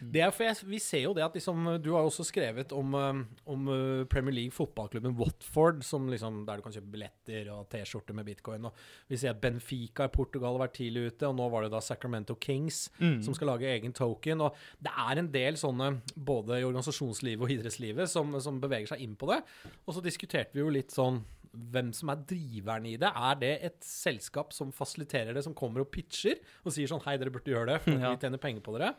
Det 0.00 0.22
er 0.22 0.32
for 0.34 0.46
jeg, 0.46 0.58
Vi 0.68 0.80
ser 0.82 1.02
jo 1.04 1.12
det 1.16 1.24
at 1.24 1.36
liksom, 1.36 1.68
Du 1.82 1.92
har 1.94 2.04
jo 2.04 2.10
også 2.10 2.26
skrevet 2.28 2.72
om, 2.76 2.94
um, 2.94 3.22
om 3.48 3.68
uh, 3.70 4.04
Premier 4.10 4.34
League, 4.34 4.54
fotballklubben 4.54 5.16
Watford, 5.18 5.82
som 5.86 6.08
liksom, 6.12 6.44
der 6.48 6.60
du 6.60 6.66
kan 6.66 6.74
kjøpe 6.74 6.92
billetter 6.92 7.50
og 7.54 7.68
T-skjorte 7.72 8.16
med 8.16 8.28
bitcoin. 8.28 8.68
Og 8.68 8.76
vi 9.10 9.20
ser 9.20 9.32
at 9.34 9.40
Benfica 9.42 10.08
i 10.08 10.12
Portugal 10.12 10.56
har 10.56 10.66
vært 10.66 10.76
tidlig 10.80 11.06
ute, 11.10 11.30
og 11.30 11.36
nå 11.38 11.48
var 11.52 11.66
det 11.66 11.72
da 11.74 11.82
Sacramento 11.84 12.36
Kings 12.40 12.86
som 13.24 13.34
skal 13.36 13.52
lage 13.52 13.70
egen 13.70 13.94
token. 13.96 14.44
Og 14.46 14.56
det 14.82 14.92
er 14.92 15.20
en 15.20 15.30
del 15.32 15.58
sånne, 15.60 15.92
både 16.16 16.60
i 16.60 16.66
organisasjonslivet 16.66 17.46
og 17.46 17.54
idrettslivet, 17.56 18.10
som, 18.10 18.36
som 18.42 18.60
beveger 18.62 18.92
seg 18.92 19.02
inn 19.04 19.16
på 19.18 19.30
det. 19.32 19.40
Og 19.86 19.96
så 19.96 20.04
diskuterte 20.04 20.56
vi 20.56 20.64
jo 20.64 20.72
litt 20.72 20.94
sånn 20.94 21.22
hvem 21.56 21.92
som 21.96 22.12
er 22.12 22.24
driveren 22.28 22.88
i 22.88 22.96
det. 23.00 23.10
Er 23.10 23.38
det 23.40 23.52
et 23.68 23.78
selskap 23.84 24.52
som 24.56 24.74
fasiliterer 24.74 25.36
det, 25.36 25.44
som 25.46 25.56
kommer 25.56 25.84
og 25.84 25.90
pitcher 25.92 26.40
og 26.64 26.74
sier 26.74 26.90
sånn 26.90 27.02
Hei, 27.06 27.16
dere 27.20 27.32
burde 27.34 27.52
gjøre 27.52 27.74
det, 27.74 27.78
for 27.84 27.96
vi 28.00 28.12
tjener 28.22 28.42
penger 28.42 28.64
på 28.64 28.76
dere. 28.76 28.92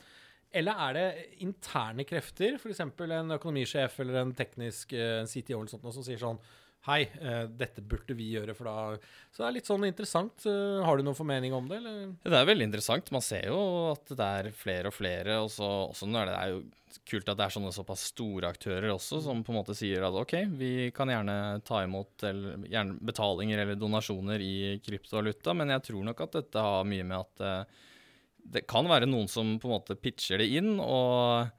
Eller 0.56 0.80
er 0.88 0.96
det 0.96 1.08
interne 1.44 2.06
krefter, 2.08 2.56
f.eks. 2.56 2.80
en 2.80 3.36
økonomisjef 3.36 4.00
eller 4.04 4.22
en 4.22 4.32
teknisk 4.38 4.94
en 4.96 5.28
CTO 5.28 5.60
eller 5.60 5.74
sånt, 5.74 5.92
som 5.94 6.06
sier 6.06 6.22
sånn 6.22 6.40
Hei, 6.88 7.02
eh, 7.20 7.44
dette 7.52 7.82
burde 7.84 8.16
vi 8.16 8.30
gjøre, 8.32 8.54
for 8.56 8.70
da 8.70 8.76
Så 9.34 9.42
det 9.42 9.48
er 9.48 9.56
litt 9.58 9.68
sånn 9.68 9.84
interessant. 9.84 10.46
Eh, 10.48 10.84
har 10.86 10.96
du 10.96 11.04
noen 11.04 11.18
formening 11.18 11.52
om 11.58 11.66
det, 11.68 11.82
eller? 11.82 12.14
Det 12.24 12.38
er 12.38 12.48
veldig 12.48 12.68
interessant. 12.70 13.12
Man 13.12 13.26
ser 13.26 13.50
jo 13.50 13.58
at 13.92 14.08
det 14.14 14.28
er 14.40 14.52
flere 14.56 14.88
og 14.88 14.96
flere. 14.96 15.36
Og 15.44 15.52
så 15.52 15.68
også 15.90 16.08
når 16.08 16.30
det 16.32 16.38
er 16.38 16.54
jo 16.54 16.62
kult 17.08 17.28
at 17.28 17.40
det 17.40 17.44
er 17.44 17.56
sånne 17.58 17.74
såpass 17.76 18.06
store 18.14 18.54
aktører 18.54 18.88
også, 18.94 19.20
som 19.26 19.44
på 19.44 19.52
en 19.52 19.60
måte 19.60 19.76
sier 19.76 20.06
at 20.08 20.16
OK, 20.16 20.34
vi 20.56 20.72
kan 20.96 21.12
gjerne 21.12 21.60
ta 21.68 21.82
imot 21.84 22.24
eller, 22.28 22.64
gjerne 22.72 22.96
betalinger 23.10 23.64
eller 23.64 23.80
donasjoner 23.80 24.44
i 24.44 24.56
kryptovaluta, 24.84 25.56
men 25.60 25.76
jeg 25.76 25.90
tror 25.90 26.08
nok 26.08 26.24
at 26.24 26.40
dette 26.40 26.64
har 26.70 26.88
mye 26.88 27.08
med 27.08 27.20
at 27.20 27.44
eh, 27.44 27.84
det 28.54 28.66
kan 28.70 28.88
være 28.88 29.10
noen 29.10 29.28
som 29.32 29.56
på 29.60 29.68
en 29.70 29.76
måte 29.78 29.98
pitcher 30.00 30.40
det 30.44 30.50
inn, 30.60 30.78
og 30.80 31.50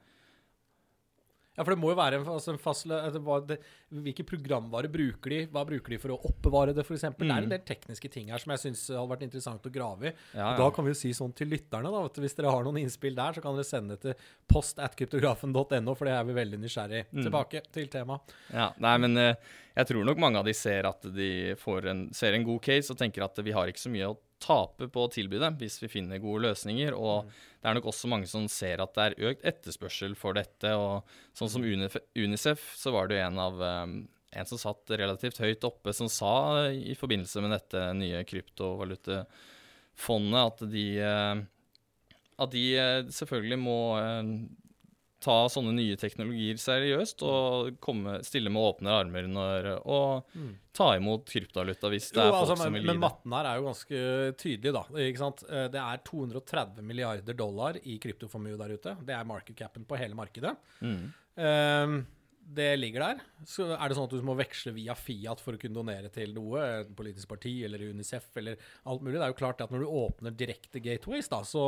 Ja, 1.59 1.63
for 1.67 1.73
det 1.75 1.81
må 1.81 1.89
jo 1.91 1.97
være 1.99 2.15
en, 2.21 2.27
altså 2.31 2.53
en 2.53 3.47
det, 3.49 3.57
Hvilke 3.91 4.23
programvare 4.23 4.87
bruker 4.87 5.33
de? 5.33 5.39
Hva 5.51 5.65
bruker 5.67 5.91
de 5.91 5.97
for 5.99 6.13
å 6.13 6.19
oppbevare 6.29 6.71
det, 6.71 6.85
f.eks.? 6.87 7.01
Det 7.01 7.27
er 7.27 7.33
en 7.35 7.43
Mm. 7.43 7.49
del 7.51 7.63
tekniske 7.67 8.09
ting 8.13 8.29
her 8.31 8.39
som 8.39 8.53
jeg 8.53 8.61
syns 8.63 8.85
hadde 8.87 9.09
vært 9.11 9.25
interessant 9.27 9.65
å 9.67 9.69
grave 9.73 10.07
i. 10.07 10.13
ja, 10.37 10.53
ja. 10.53 10.55
Da 10.55 10.69
kan 10.71 10.85
vi 10.85 10.91
jo 10.93 10.99
si 11.01 11.11
sånn 11.11 11.35
til 11.35 11.49
lytterne, 11.51 11.91
da, 11.91 12.05
at 12.05 12.15
hvis 12.15 12.37
dere 12.37 12.49
har 12.53 12.63
noen 12.63 12.79
innspill 12.79 13.13
der, 13.13 13.33
så 13.33 13.41
kan 13.43 13.55
dere 13.57 13.67
sende 13.67 13.97
det 13.97 14.01
til 14.15 14.15
post 14.47 14.79
at 14.79 14.95
kryptografen.no, 14.95 15.95
for 15.97 16.05
det 16.05 16.13
er 16.15 16.23
vi 16.23 16.37
veldig 16.39 16.61
nysgjerrig. 16.63 17.03
Mm. 17.11 17.23
Tilbake 17.27 17.61
til 17.73 17.87
temaet. 17.91 18.21
Ja, 18.53 18.71
nei, 18.79 18.95
men 18.97 19.17
eh, 19.17 19.35
jeg 19.75 19.91
tror 19.91 20.05
nok 20.07 20.17
mange 20.17 20.39
av 20.39 20.45
de 20.47 20.53
ser 20.55 20.87
at 20.87 21.01
de 21.11 21.55
får 21.59 21.89
en, 21.91 22.07
ser 22.13 22.39
en 22.39 22.47
god 22.47 22.61
case 22.61 22.89
og 22.93 22.97
tenker 23.03 23.27
at 23.27 23.35
vi 23.43 23.51
har 23.51 23.67
ikke 23.67 23.83
så 23.83 23.91
mye 23.91 24.07
å 24.13 24.15
tape 24.43 24.87
på 24.91 24.99
å 25.05 25.11
tilby 25.11 25.37
det 25.41 25.51
hvis 25.59 25.77
vi 25.83 25.87
finner 25.91 26.23
gode 26.23 26.41
løsninger. 26.47 26.91
Og 26.95 27.15
det 27.59 27.67
er 27.69 27.75
nok 27.77 27.89
også 27.91 28.11
mange 28.11 28.27
som 28.31 28.43
ser 28.51 28.77
at 28.83 28.93
det 28.95 29.03
er 29.05 29.21
økt 29.31 29.47
etterspørsel 29.53 30.13
for 30.19 30.31
dette. 30.37 30.69
Og 30.75 30.93
sånn 31.37 31.53
som 31.53 31.65
Unicef, 31.65 32.61
så 32.79 32.87
var 32.95 33.03
det 33.07 33.15
jo 33.17 33.25
en 33.27 33.39
av 33.43 33.55
eh, 33.65 33.87
en 34.39 34.49
som 34.49 34.59
satt 34.61 34.83
relativt 34.93 35.41
høyt 35.41 35.63
oppe, 35.67 35.89
som 35.95 36.07
sa 36.11 36.33
i 36.69 36.95
forbindelse 36.97 37.41
med 37.43 37.51
dette 37.55 37.79
nye 37.97 38.19
kryptovalutafondet 38.29 40.43
at 40.43 40.59
de 40.69 40.85
eh, 41.01 41.35
at 42.39 42.53
de 42.53 42.63
eh, 42.79 43.09
selvfølgelig 43.11 43.59
må 43.59 43.79
eh, 43.99 44.23
ta 45.19 45.35
sånne 45.51 45.73
nye 45.75 45.97
teknologier 45.99 46.55
seriøst 46.61 47.23
og 47.27 47.79
komme, 47.83 48.17
stille 48.23 48.51
med 48.53 48.63
åpne 48.63 48.93
armer 49.01 49.25
når, 49.27 49.67
og 49.83 50.29
ta 50.75 50.93
imot 50.95 51.25
kryptovaluta 51.27 51.89
hvis 51.91 52.07
det 52.15 52.21
Jo, 52.23 52.27
er 52.29 52.31
folk 52.37 52.45
altså, 52.45 52.55
som 52.63 52.73
vil 52.77 52.81
gi 52.81 52.87
det. 52.87 52.93
Men 52.93 53.01
matten 53.03 53.35
her 53.35 53.49
er 53.49 53.57
jo 53.59 53.65
ganske 53.67 54.03
tydelig, 54.39 54.73
da. 54.77 54.83
Ikke 55.07 55.23
sant? 55.23 55.43
Eh, 55.49 55.67
Det 55.73 55.81
er 55.83 56.03
230 56.07 56.85
milliarder 56.87 57.35
dollar 57.35 57.79
i 57.83 57.97
kryptoformue 57.99 58.55
der 58.61 58.75
ute. 58.77 58.95
Det 59.03 59.15
er 59.17 59.27
market 59.27 59.57
capen 59.59 59.83
på 59.89 59.99
hele 59.99 60.15
markedet. 60.15 60.55
Mm. 60.79 61.03
Ehm, 61.39 61.99
det 62.49 62.67
ligger 62.79 63.03
der. 63.03 63.19
Så 63.45 63.67
er 63.75 63.91
det 63.91 63.95
sånn 63.97 64.07
at 64.07 64.13
du 64.17 64.25
må 64.25 64.33
veksle 64.39 64.71
via 64.73 64.95
Fiat 64.97 65.41
for 65.43 65.53
å 65.53 65.59
kunne 65.61 65.77
donere 65.77 66.09
til 66.13 66.31
noe, 66.33 66.63
et 66.81 66.91
politisk 66.97 67.29
parti 67.29 67.51
eller 67.67 67.83
Unicef 67.91 68.25
eller 68.41 68.57
alt 68.89 69.03
mulig. 69.05 69.19
Det 69.19 69.25
er 69.27 69.33
jo 69.33 69.37
klart 69.37 69.61
at 69.61 69.73
når 69.73 69.83
du 69.85 69.91
åpner 70.01 70.33
direkte 70.33 70.81
gateways, 70.81 71.29
da, 71.29 71.43
så, 71.45 71.65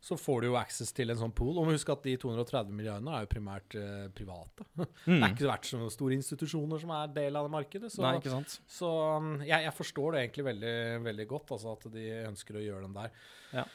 så 0.00 0.16
får 0.16 0.40
du 0.40 0.48
jo 0.48 0.56
access 0.60 0.94
til 0.96 1.12
en 1.12 1.20
sånn 1.20 1.34
pool. 1.36 1.60
Og 1.60 1.68
husk 1.74 1.92
at 1.92 2.08
de 2.08 2.16
230 2.24 2.72
milliardene 2.78 3.12
er 3.18 3.26
jo 3.26 3.32
primært 3.34 3.76
eh, 3.76 4.08
private. 4.16 4.66
Det 5.04 5.18
er 5.20 5.28
ikke 5.34 5.52
vært 5.52 5.68
så 5.68 5.92
store 5.92 6.16
institusjoner 6.16 6.80
som 6.80 6.96
er 6.96 7.12
del 7.20 7.36
av 7.36 7.48
det 7.50 7.56
markedet. 7.58 7.92
Så, 7.92 8.00
Mm. 8.02 8.08
Nei, 8.08 8.16
ikke 8.22 8.32
sant? 8.32 8.56
så 8.72 8.88
um, 9.20 9.32
jeg, 9.44 9.60
jeg 9.68 9.76
forstår 9.76 10.14
det 10.16 10.24
egentlig 10.24 10.48
veldig, 10.48 10.76
veldig 11.04 11.26
godt, 11.30 11.52
altså 11.54 11.76
at 11.76 11.90
de 11.92 12.08
ønsker 12.32 12.56
å 12.58 12.64
gjøre 12.64 12.86
den 12.88 12.96
der. 12.96 13.12
Ja. 13.52 13.66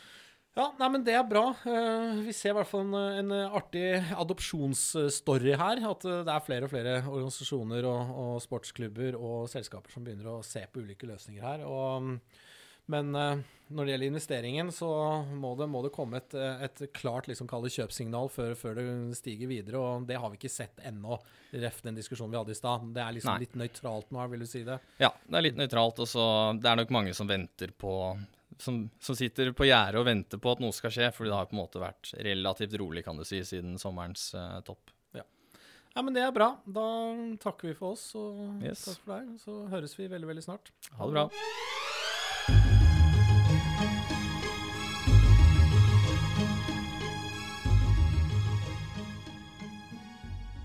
Ja, 0.58 0.72
nei, 0.80 0.88
men 0.90 1.04
det 1.06 1.14
er 1.14 1.26
bra. 1.28 1.52
Eh, 1.70 2.24
vi 2.26 2.34
ser 2.34 2.56
i 2.56 2.58
hvert 2.58 2.70
fall 2.70 2.88
en, 2.88 2.96
en 3.22 3.34
artig 3.60 3.86
adopsjonsstory 4.18 5.54
her. 5.54 5.84
At 5.86 6.06
eh, 6.10 6.24
det 6.26 6.34
er 6.34 6.46
flere 6.46 6.66
og 6.66 6.72
flere 6.72 6.96
organisasjoner 7.04 7.86
og, 7.86 8.14
og 8.24 8.40
sportsklubber 8.42 9.20
og 9.20 9.46
selskaper 9.52 9.94
som 9.94 10.08
begynner 10.08 10.32
å 10.32 10.40
se 10.46 10.64
på 10.66 10.82
ulike 10.82 11.10
løsninger 11.10 11.46
her. 11.46 11.66
Og, 11.70 12.02
um, 12.02 12.16
men 12.90 13.14
eh, 13.20 13.44
når 13.68 13.86
det 13.86 13.94
gjelder 13.94 14.10
investeringen, 14.10 14.72
så 14.74 14.90
må 15.30 15.52
det, 15.60 15.68
må 15.70 15.84
det 15.86 15.92
komme 15.94 16.24
et, 16.24 16.34
et 16.34 16.82
klart 16.96 17.30
liksom, 17.30 17.52
kjøpsignal 17.52 18.32
før, 18.34 18.56
før 18.58 18.80
det 18.80 18.86
stiger 19.20 19.52
videre. 19.52 19.78
Og 19.78 20.08
det 20.10 20.18
har 20.18 20.34
vi 20.34 20.40
ikke 20.40 20.50
sett 20.50 20.82
ennå, 20.90 21.20
ref 21.54 21.84
den 21.86 22.00
diskusjonen 22.00 22.34
vi 22.34 22.40
hadde 22.40 22.56
i 22.56 22.58
stad. 22.58 22.88
Det 22.96 23.04
er 23.04 23.14
liksom 23.20 23.44
litt 23.44 23.54
nøytralt 23.62 24.10
nå, 24.10 24.26
vil 24.34 24.42
du 24.42 24.50
si 24.50 24.64
det? 24.66 24.80
Ja, 25.04 25.12
det 25.28 25.38
er 25.38 25.46
litt 25.52 25.62
nøytralt, 25.62 26.02
og 26.02 26.10
så 26.10 26.26
det 26.58 26.72
er 26.72 26.82
nok 26.82 26.96
mange 26.98 27.14
som 27.14 27.30
venter 27.30 27.76
på 27.78 27.94
som, 28.60 28.90
som 29.00 29.16
sitter 29.18 29.52
på 29.58 29.68
gjerdet 29.70 30.00
og 30.02 30.06
venter 30.08 30.42
på 30.42 30.52
at 30.56 30.62
noe 30.64 30.74
skal 30.76 30.94
skje, 30.94 31.12
fordi 31.16 31.30
det 31.32 31.38
har 31.40 31.50
på 31.50 31.58
en 31.58 31.62
måte 31.64 31.82
vært 31.82 32.12
relativt 32.26 32.74
rolig, 32.82 33.04
kan 33.06 33.18
du 33.20 33.24
si, 33.28 33.42
siden 33.46 33.78
sommerens 33.82 34.30
eh, 34.38 34.60
topp. 34.68 34.94
Ja, 35.98 36.04
men 36.06 36.14
det 36.14 36.22
er 36.22 36.30
bra. 36.30 36.52
Da 36.70 36.84
takker 37.42 37.72
vi 37.72 37.74
for 37.74 37.96
oss, 37.96 38.12
og 38.14 38.62
Yes. 38.62 38.84
takk 38.86 39.00
for 39.02 39.16
deg. 39.16 39.32
Så 39.42 39.56
høres 39.72 39.96
vi 39.98 40.06
veldig, 40.12 40.28
veldig 40.30 40.44
snart. 40.46 40.70
Ha 40.94 41.08
det 41.08 41.16
bra. 41.16 41.24